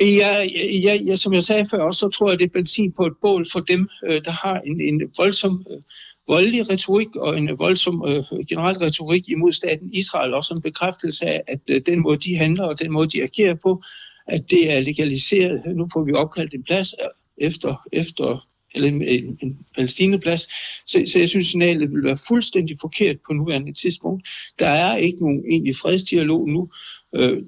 Ja, 0.00 0.44
ja, 0.82 0.94
ja, 1.06 1.16
som 1.16 1.32
jeg 1.32 1.42
sagde 1.42 1.66
før, 1.70 1.90
så 1.90 2.08
tror 2.08 2.30
jeg, 2.30 2.38
det 2.38 2.44
er 2.44 2.52
benzin 2.52 2.92
på 2.92 3.06
et 3.06 3.12
bål 3.20 3.46
for 3.52 3.60
dem, 3.60 3.88
øh, 4.06 4.20
der 4.24 4.30
har 4.30 4.60
en, 4.60 4.80
en 4.80 5.10
voldsom 5.16 5.66
øh, 5.70 5.82
voldelig 6.28 6.70
retorik 6.70 7.16
og 7.16 7.38
en 7.38 7.58
voldsom 7.58 8.04
øh, 8.08 8.44
generel 8.48 8.76
retorik 8.76 9.28
imod 9.28 9.52
staten 9.52 9.90
Israel, 9.92 10.34
også 10.34 10.54
en 10.54 10.62
bekræftelse 10.62 11.26
af, 11.26 11.40
at 11.48 11.60
øh, 11.68 11.80
den 11.86 12.02
måde, 12.02 12.18
de 12.18 12.36
handler 12.36 12.64
og 12.64 12.78
den 12.78 12.92
måde, 12.92 13.08
de 13.08 13.22
agerer 13.22 13.54
på, 13.54 13.82
at 14.26 14.50
det 14.50 14.76
er 14.76 14.80
legaliseret. 14.80 15.62
Nu 15.76 15.88
får 15.92 16.04
vi 16.04 16.12
opkaldt 16.12 16.54
en 16.54 16.62
plads 16.62 16.94
øh, 17.02 17.46
efter, 17.46 17.74
efter 17.92 18.46
eller 18.74 18.88
en, 18.88 19.02
en, 19.02 19.38
en 19.42 19.58
palæstinaplads. 19.74 20.42
Så, 20.86 21.04
så 21.06 21.18
jeg 21.18 21.28
synes, 21.28 21.46
signalet 21.46 21.90
vil 21.92 22.04
være 22.04 22.18
fuldstændig 22.28 22.76
forkert 22.80 23.16
på 23.26 23.32
nuværende 23.32 23.72
tidspunkt. 23.72 24.28
Der 24.58 24.68
er 24.68 24.96
ikke 24.96 25.20
nogen 25.20 25.44
egentlig 25.48 25.76
fredsdialog 25.76 26.48
nu. 26.48 26.68
Øh, 27.14 27.42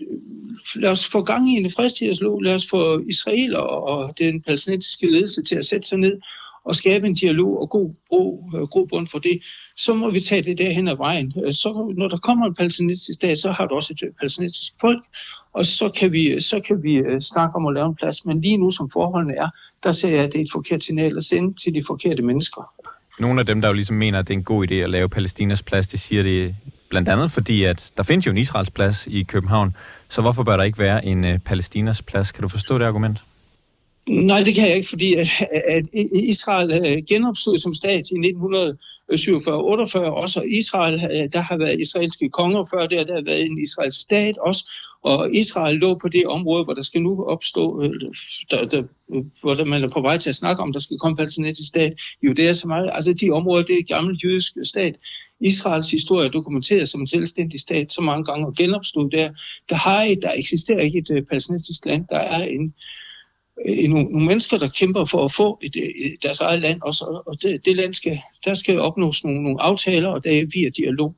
lad 0.74 0.90
os 0.90 1.06
få 1.06 1.22
gang 1.22 1.52
i 1.52 1.56
en 1.56 1.70
fredsdialog. 1.70 2.42
Lad 2.42 2.54
os 2.54 2.66
få 2.66 3.02
israeler 3.08 3.58
og 3.58 4.18
den 4.18 4.42
palæstinensiske 4.42 5.06
ledelse 5.06 5.42
til 5.42 5.54
at 5.54 5.66
sætte 5.66 5.88
sig 5.88 5.98
ned 5.98 6.18
og 6.66 6.76
skabe 6.76 7.06
en 7.06 7.14
dialog 7.14 7.60
og 7.60 7.70
god, 7.70 7.90
øh, 8.54 8.66
god, 8.76 9.00
øh, 9.00 9.06
for 9.08 9.18
det, 9.18 9.42
så 9.76 9.94
må 9.94 10.10
vi 10.10 10.20
tage 10.20 10.42
det 10.42 10.58
derhen 10.58 10.88
ad 10.88 10.96
vejen. 10.96 11.32
Øh, 11.46 11.52
så, 11.52 11.94
når 11.96 12.08
der 12.08 12.16
kommer 12.16 12.46
en 12.46 12.54
palæstinensisk 12.54 13.14
stat, 13.14 13.38
så 13.38 13.50
har 13.52 13.66
du 13.66 13.74
også 13.74 13.92
et 13.92 14.02
øh, 14.06 14.12
palæstinensisk 14.18 14.72
folk, 14.80 15.02
og 15.52 15.66
så 15.66 15.88
kan, 15.88 16.12
vi, 16.12 16.40
så 16.40 16.60
kan 16.60 16.82
vi 16.82 17.20
snakke 17.20 17.56
om 17.56 17.66
at 17.66 17.74
lave 17.74 17.86
en 17.86 17.94
plads. 17.94 18.24
Men 18.24 18.40
lige 18.40 18.56
nu, 18.56 18.70
som 18.70 18.90
forholdene 18.92 19.34
er, 19.36 19.48
der 19.82 19.92
ser 19.92 20.08
jeg, 20.08 20.24
at 20.24 20.32
det 20.32 20.38
er 20.38 20.44
et 20.44 20.52
forkert 20.52 20.84
signal 20.84 21.16
at 21.16 21.22
sende 21.22 21.54
til 21.62 21.74
de 21.74 21.82
forkerte 21.86 22.22
mennesker. 22.22 22.72
Nogle 23.18 23.40
af 23.40 23.46
dem, 23.46 23.60
der 23.60 23.68
jo 23.68 23.74
ligesom 23.74 23.96
mener, 23.96 24.18
at 24.18 24.28
det 24.28 24.34
er 24.34 24.38
en 24.38 24.44
god 24.44 24.70
idé 24.70 24.74
at 24.74 24.90
lave 24.90 25.08
Palæstinas 25.08 25.62
plads, 25.62 25.88
de 25.88 25.98
siger 25.98 26.22
det 26.22 26.54
blandt 26.90 27.08
andet 27.08 27.30
fordi, 27.30 27.64
at 27.64 27.92
der 27.96 28.02
findes 28.02 28.26
jo 28.26 28.30
en 28.30 28.38
Israels 28.38 28.70
plads 28.70 29.06
i 29.06 29.22
København, 29.22 29.76
så 30.08 30.20
hvorfor 30.20 30.42
bør 30.42 30.56
der 30.56 30.64
ikke 30.64 30.78
være 30.78 31.04
en 31.04 31.24
uh, 31.24 31.38
Palæstinas 31.44 32.02
plads? 32.02 32.32
Kan 32.32 32.42
du 32.42 32.48
forstå 32.48 32.78
det 32.78 32.84
argument? 32.84 33.22
Nej, 34.08 34.42
det 34.42 34.54
kan 34.54 34.68
jeg 34.68 34.76
ikke, 34.76 34.88
fordi 34.88 35.14
at 35.14 35.84
Israel 36.28 36.70
øh, 36.72 37.02
genopstod 37.08 37.58
som 37.58 37.74
stat 37.74 38.04
i 38.10 38.14
1947-48, 38.14 39.98
også 39.98 40.42
Israel, 40.50 40.94
øh, 40.94 41.32
der 41.32 41.40
har 41.40 41.56
været 41.56 41.80
israelske 41.80 42.28
konger 42.28 42.64
før 42.72 42.86
det, 42.86 43.08
der 43.08 43.14
har 43.14 43.22
været 43.22 43.46
en 43.46 43.58
israelsk 43.58 44.00
stat 44.00 44.38
også, 44.38 44.70
og 45.02 45.34
Israel 45.34 45.76
lå 45.76 45.94
på 45.94 46.08
det 46.08 46.26
område, 46.26 46.64
hvor 46.64 46.74
der 46.74 46.82
skal 46.82 47.02
nu 47.02 47.24
opstå, 47.24 47.82
øh, 47.82 47.90
der, 48.50 48.66
der, 48.66 48.82
hvor 49.40 49.64
man 49.64 49.84
er 49.84 49.88
på 49.88 50.00
vej 50.00 50.18
til 50.18 50.30
at 50.30 50.36
snakke 50.36 50.62
om, 50.62 50.72
der 50.72 50.80
skal 50.80 50.98
komme 50.98 51.16
palæstinensisk 51.16 51.68
stat, 51.68 51.92
Judæa 52.22 52.52
så 52.52 52.66
meget. 52.66 52.90
Altså 52.92 53.12
de 53.12 53.30
områder, 53.30 53.64
det 53.64 53.74
er 53.74 53.80
et 53.80 53.88
gammelt 53.88 54.24
jødisk 54.24 54.52
stat. 54.62 54.94
Israels 55.40 55.90
historie 55.90 56.26
er 56.26 56.30
dokumenteret 56.30 56.88
som 56.88 57.00
en 57.00 57.06
selvstændig 57.06 57.60
stat 57.60 57.92
så 57.92 58.00
mange 58.00 58.24
gange 58.24 58.46
og 58.46 58.54
genopstod 58.54 59.10
der. 59.10 59.28
Der, 59.68 59.76
har, 59.76 60.06
der 60.22 60.30
eksisterer 60.38 60.80
ikke 60.80 60.98
et 60.98 61.28
palæstinensisk 61.28 61.86
land, 61.86 62.04
der 62.10 62.18
er 62.18 62.44
en 62.44 62.74
Øh, 63.68 63.90
nogle, 63.90 64.04
nogle 64.04 64.26
mennesker, 64.26 64.58
der 64.58 64.68
kæmper 64.68 65.04
for 65.04 65.24
at 65.24 65.32
få 65.32 65.58
et, 65.62 65.76
et, 65.76 66.22
deres 66.22 66.40
eget 66.40 66.60
land, 66.60 66.80
også, 66.82 67.22
og 67.26 67.42
det, 67.42 67.64
det 67.64 67.76
land 67.76 67.92
skal, 67.92 68.18
der 68.44 68.54
skal 68.54 68.80
opnås 68.80 69.24
nogle, 69.24 69.42
nogle 69.42 69.62
aftaler, 69.62 70.08
og 70.08 70.24
det 70.24 70.38
er 70.38 70.46
via 70.52 70.68
dialog. 70.76 71.14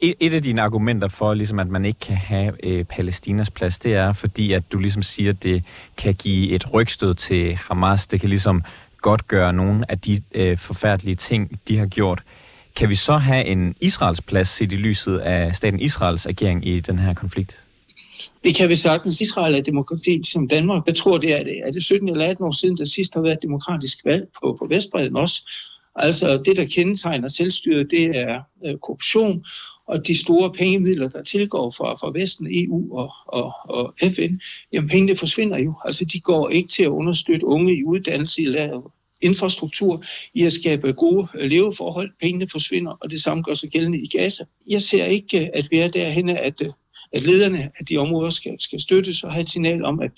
Et, 0.00 0.14
et 0.20 0.34
af 0.34 0.42
dine 0.42 0.62
argumenter 0.62 1.08
for, 1.08 1.34
ligesom, 1.34 1.58
at 1.58 1.68
man 1.68 1.84
ikke 1.84 2.00
kan 2.00 2.16
have 2.16 2.66
øh, 2.66 2.84
Palæstinas 2.84 3.50
plads, 3.50 3.78
det 3.78 3.94
er, 3.94 4.12
fordi 4.12 4.52
at 4.52 4.72
du 4.72 4.78
ligesom 4.78 5.02
siger, 5.02 5.30
at 5.30 5.42
det 5.42 5.64
kan 5.96 6.14
give 6.14 6.50
et 6.50 6.74
rygstød 6.74 7.14
til 7.14 7.54
Hamas. 7.56 8.06
Det 8.06 8.20
kan 8.20 8.28
ligesom 8.28 8.62
godt 9.00 9.28
gøre 9.28 9.52
nogle 9.52 9.90
af 9.90 9.98
de 9.98 10.20
øh, 10.34 10.58
forfærdelige 10.58 11.14
ting, 11.14 11.60
de 11.68 11.78
har 11.78 11.86
gjort. 11.86 12.22
Kan 12.76 12.88
vi 12.88 12.94
så 12.94 13.16
have 13.16 13.44
en 13.44 13.74
Israels 13.80 14.20
plads 14.20 14.48
set 14.48 14.72
i 14.72 14.76
lyset 14.76 15.18
af 15.18 15.56
staten 15.56 15.80
Israels 15.80 16.26
agering 16.26 16.68
i 16.68 16.80
den 16.80 16.98
her 16.98 17.14
konflikt? 17.14 17.64
Det 18.44 18.54
kan 18.54 18.68
vi 18.68 18.74
sagtens. 18.74 19.20
Israel 19.20 19.54
er 19.54 19.60
demokrati 19.60 20.22
som 20.32 20.48
Danmark. 20.48 20.82
Jeg 20.86 20.94
tror, 20.94 21.18
det 21.18 21.32
er, 21.32 21.66
er 21.66 21.70
det 21.70 21.84
17 21.84 22.08
eller 22.08 22.26
18 22.26 22.44
år 22.44 22.50
siden, 22.50 22.76
der 22.76 22.84
sidst 22.84 23.14
har 23.14 23.22
været 23.22 23.42
demokratisk 23.42 24.04
valg 24.04 24.26
på, 24.42 24.56
på 24.58 24.66
Vestbreden 24.70 25.16
også. 25.16 25.50
Altså 25.94 26.42
det, 26.44 26.56
der 26.56 26.64
kendetegner 26.74 27.28
selvstyret, 27.28 27.90
det 27.90 28.18
er 28.18 28.42
øh, 28.66 28.74
korruption 28.78 29.44
og 29.86 30.06
de 30.06 30.18
store 30.18 30.52
pengemidler, 30.52 31.08
der 31.08 31.22
tilgår 31.22 31.70
fra, 31.70 31.94
fra 31.94 32.20
Vesten, 32.20 32.46
EU 32.50 32.96
og, 32.98 33.12
og, 33.26 33.52
og 33.68 33.94
FN. 34.02 34.40
Jamen 34.72 34.88
pengene 34.88 35.16
forsvinder 35.16 35.58
jo. 35.58 35.74
Altså 35.84 36.04
de 36.04 36.20
går 36.20 36.48
ikke 36.48 36.68
til 36.68 36.82
at 36.82 36.88
understøtte 36.88 37.46
unge 37.46 37.76
i 37.78 37.84
uddannelse, 37.84 38.42
eller 38.42 38.92
infrastruktur, 39.20 40.04
i 40.34 40.42
at 40.42 40.52
skabe 40.52 40.92
gode 40.92 41.28
øh, 41.34 41.50
leveforhold. 41.50 42.10
Pengene 42.20 42.48
forsvinder, 42.48 42.92
og 43.00 43.10
det 43.10 43.22
samme 43.22 43.42
gør 43.42 43.54
sig 43.54 43.70
gældende 43.70 43.98
i 43.98 44.06
Gaza. 44.06 44.44
Jeg 44.70 44.82
ser 44.82 45.04
ikke, 45.04 45.40
øh, 45.40 45.48
at 45.54 45.68
vi 45.70 45.78
er 45.78 45.88
derhen, 45.88 46.28
at 46.28 46.62
øh, 46.64 46.70
at 47.12 47.22
lederne 47.22 47.70
af 47.78 47.86
de 47.88 47.96
områder 47.96 48.30
skal, 48.30 48.60
skal 48.60 48.80
støttes 48.80 49.24
og 49.24 49.32
have 49.32 49.42
et 49.42 49.48
signal 49.48 49.84
om, 49.84 50.00
at, 50.00 50.10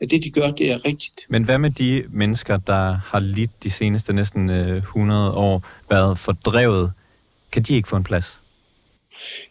at 0.00 0.10
det, 0.10 0.24
de 0.24 0.30
gør, 0.30 0.50
det 0.50 0.72
er 0.72 0.84
rigtigt. 0.84 1.26
Men 1.28 1.44
hvad 1.44 1.58
med 1.58 1.70
de 1.70 2.04
mennesker, 2.10 2.56
der 2.56 2.94
har 3.04 3.20
lidt 3.20 3.62
de 3.62 3.70
seneste 3.70 4.12
næsten 4.12 4.50
100 4.50 5.20
øh, 5.20 5.36
år 5.36 5.66
været 5.90 6.18
fordrevet? 6.18 6.92
Kan 7.52 7.62
de 7.62 7.74
ikke 7.74 7.88
få 7.88 7.96
en 7.96 8.04
plads? 8.04 8.40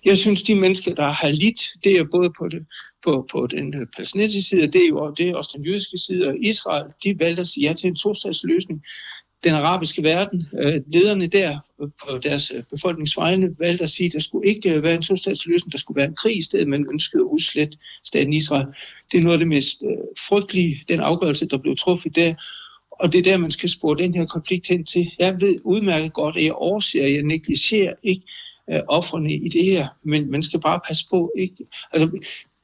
Jeg 0.05 0.17
synes, 0.17 0.43
de 0.43 0.55
mennesker, 0.55 0.95
der 0.95 1.09
har 1.09 1.29
lidt, 1.29 1.61
det 1.83 1.99
er 1.99 2.03
både 2.11 2.29
på, 2.39 2.47
det, 2.47 2.65
på, 3.03 3.27
på 3.31 3.47
den 3.47 3.87
palæstinensiske 3.95 4.49
side, 4.49 4.67
det 4.67 4.83
er 4.83 4.87
jo 4.87 5.13
det 5.17 5.29
er 5.29 5.35
også 5.35 5.51
den 5.55 5.65
jødiske 5.65 5.97
side, 5.97 6.27
og 6.27 6.35
Israel, 6.39 6.85
de 7.03 7.19
valgte 7.19 7.41
at 7.41 7.47
sige 7.47 7.67
ja 7.67 7.73
til 7.73 7.87
en 7.87 7.97
løsning 8.43 8.83
den 9.43 9.53
arabiske 9.53 10.03
verden, 10.03 10.47
øh, 10.59 10.73
lederne 10.87 11.27
der 11.27 11.59
øh, 11.81 11.87
på 12.03 12.17
deres 12.17 12.51
øh, 12.55 12.63
befolkningsvejene, 12.63 13.55
valgte 13.59 13.83
at 13.83 13.89
sige, 13.89 14.07
at 14.07 14.13
der 14.13 14.19
skulle 14.19 14.49
ikke 14.49 14.73
øh, 14.75 14.83
være 14.83 14.95
en 14.95 15.01
tostatsløsning, 15.01 15.71
der 15.71 15.77
skulle 15.77 15.95
være 15.95 16.07
en 16.07 16.15
krig 16.15 16.37
i 16.37 16.41
stedet, 16.41 16.67
men 16.67 16.85
ønskede 16.91 17.21
at 17.21 17.27
udslætte 17.27 17.77
staten 18.03 18.33
Israel. 18.33 18.67
Det 19.11 19.17
er 19.17 19.21
noget 19.21 19.33
af 19.33 19.39
det 19.39 19.47
mest 19.47 19.83
frygtelige, 20.27 20.83
den 20.87 20.99
afgørelse, 20.99 21.45
der 21.45 21.57
blev 21.57 21.75
truffet 21.75 22.15
der. 22.15 22.33
Og 22.91 23.13
det 23.13 23.19
er 23.19 23.23
der, 23.31 23.37
man 23.37 23.51
skal 23.51 23.69
spore 23.69 24.03
den 24.03 24.15
her 24.15 24.25
konflikt 24.25 24.67
hen 24.67 24.85
til. 24.85 25.11
Jeg 25.19 25.41
ved 25.41 25.59
udmærket 25.65 26.13
godt, 26.13 26.37
at 26.37 26.43
jeg 26.43 26.53
overser, 26.53 27.07
jeg 27.07 27.23
negligerer 27.23 27.93
ikke 28.03 28.25
offrene 28.87 29.33
i 29.33 29.49
det 29.49 29.65
her, 29.65 29.87
men 30.03 30.31
man 30.31 30.43
skal 30.43 30.61
bare 30.61 30.79
passe 30.87 31.05
på. 31.09 31.31
Ikke? 31.37 31.55
Altså, 31.91 32.09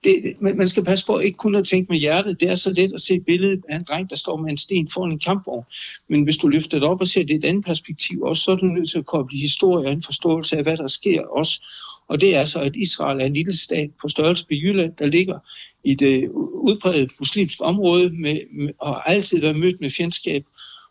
det, 0.05 0.55
man 0.57 0.67
skal 0.67 0.83
passe 0.83 1.05
på 1.05 1.19
ikke 1.19 1.37
kun 1.37 1.55
at 1.55 1.67
tænke 1.67 1.91
med 1.91 1.99
hjertet. 1.99 2.39
Det 2.39 2.51
er 2.51 2.55
så 2.55 2.69
let 2.69 2.93
at 2.93 3.01
se 3.01 3.19
billedet 3.19 3.61
af 3.69 3.75
en 3.75 3.83
dreng, 3.83 4.09
der 4.09 4.15
står 4.15 4.37
med 4.37 4.49
en 4.49 4.57
sten 4.57 4.87
foran 4.93 5.11
en 5.11 5.19
kampvogn. 5.19 5.63
Men 6.09 6.23
hvis 6.23 6.37
du 6.37 6.47
løfter 6.47 6.79
det 6.79 6.87
op 6.87 7.01
og 7.01 7.07
ser 7.07 7.21
det 7.21 7.29
i 7.29 7.35
et 7.35 7.45
andet 7.45 7.65
perspektiv 7.65 8.21
også, 8.21 8.43
så 8.43 8.51
er 8.51 8.55
du 8.55 8.65
nødt 8.65 8.89
til 8.89 8.97
at 8.97 9.05
koble 9.05 9.37
historie 9.37 9.87
og 9.87 9.93
en 9.93 10.01
forståelse 10.01 10.57
af, 10.57 10.63
hvad 10.63 10.77
der 10.77 10.87
sker 10.87 11.21
også. 11.21 11.61
Og 12.07 12.21
det 12.21 12.35
er 12.35 12.45
så, 12.45 12.59
at 12.59 12.75
Israel 12.75 13.21
er 13.21 13.25
en 13.25 13.33
lille 13.33 13.57
stat 13.57 13.89
på 14.01 14.07
størrelse 14.07 14.45
med 14.49 14.57
Jylland, 14.57 14.93
der 14.99 15.05
ligger 15.05 15.39
i 15.83 15.95
det 15.95 16.31
udbredte 16.33 17.13
muslimske 17.19 17.63
område 17.63 18.09
med, 18.09 18.39
med, 18.51 18.73
og 18.79 19.11
altid 19.11 19.41
været 19.41 19.59
mødt 19.59 19.81
med 19.81 19.89
fjendskab 19.89 20.43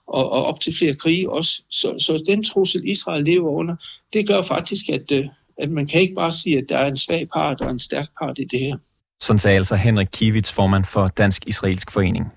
og, 0.07 0.33
og 0.33 0.44
op 0.44 0.61
til 0.61 0.74
flere 0.74 0.94
krige 0.94 1.31
også. 1.31 1.62
Så, 1.70 1.96
så 1.98 2.22
den 2.27 2.44
trussel, 2.44 2.88
Israel 2.88 3.24
lever 3.24 3.50
under, 3.50 3.77
det 4.12 4.29
gør 4.29 4.42
faktisk, 4.42 4.88
at, 4.88 5.12
øh, 5.12 5.27
at 5.59 5.70
man 5.70 5.87
kan 5.87 6.00
ikke 6.00 6.14
bare 6.14 6.33
sige, 6.33 6.59
at 6.59 6.68
der 6.68 6.79
er 6.79 6.87
en 6.87 6.96
svag 6.96 7.29
part 7.35 7.61
og 7.61 7.70
en 7.70 7.79
stærk 7.79 8.09
part 8.20 8.38
i 8.38 8.44
det 8.44 8.61
her. 8.61 8.77
Sådan 9.25 9.39
sagde 9.39 9.57
altså 9.57 9.77
Henrik 9.77 10.09
Kivits, 10.13 10.53
formand 10.53 10.85
for 10.85 11.09
Dansk 11.09 11.43
Israelsk 11.47 11.91
Forening. 11.91 12.33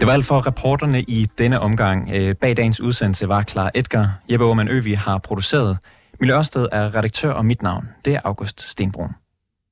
Det 0.00 0.06
var 0.06 0.12
alt 0.12 0.26
for 0.26 0.46
reporterne 0.46 1.02
i 1.02 1.26
denne 1.38 1.60
omgang. 1.60 2.10
Øh, 2.12 2.34
bag 2.34 2.56
dagens 2.56 2.80
udsendelse 2.80 3.28
var 3.28 3.42
Klar 3.42 3.70
Edgar. 3.74 4.20
Jeppe 4.30 4.46
Aumann 4.46 4.68
Øvi 4.68 4.92
har 4.92 5.18
produceret. 5.18 5.78
Mille 6.20 6.36
Ørsted 6.36 6.66
er 6.72 6.94
redaktør, 6.94 7.32
og 7.32 7.46
mit 7.46 7.62
navn 7.62 7.88
det 8.04 8.14
er 8.14 8.20
August 8.24 8.70
Stenbrun. 8.70 9.19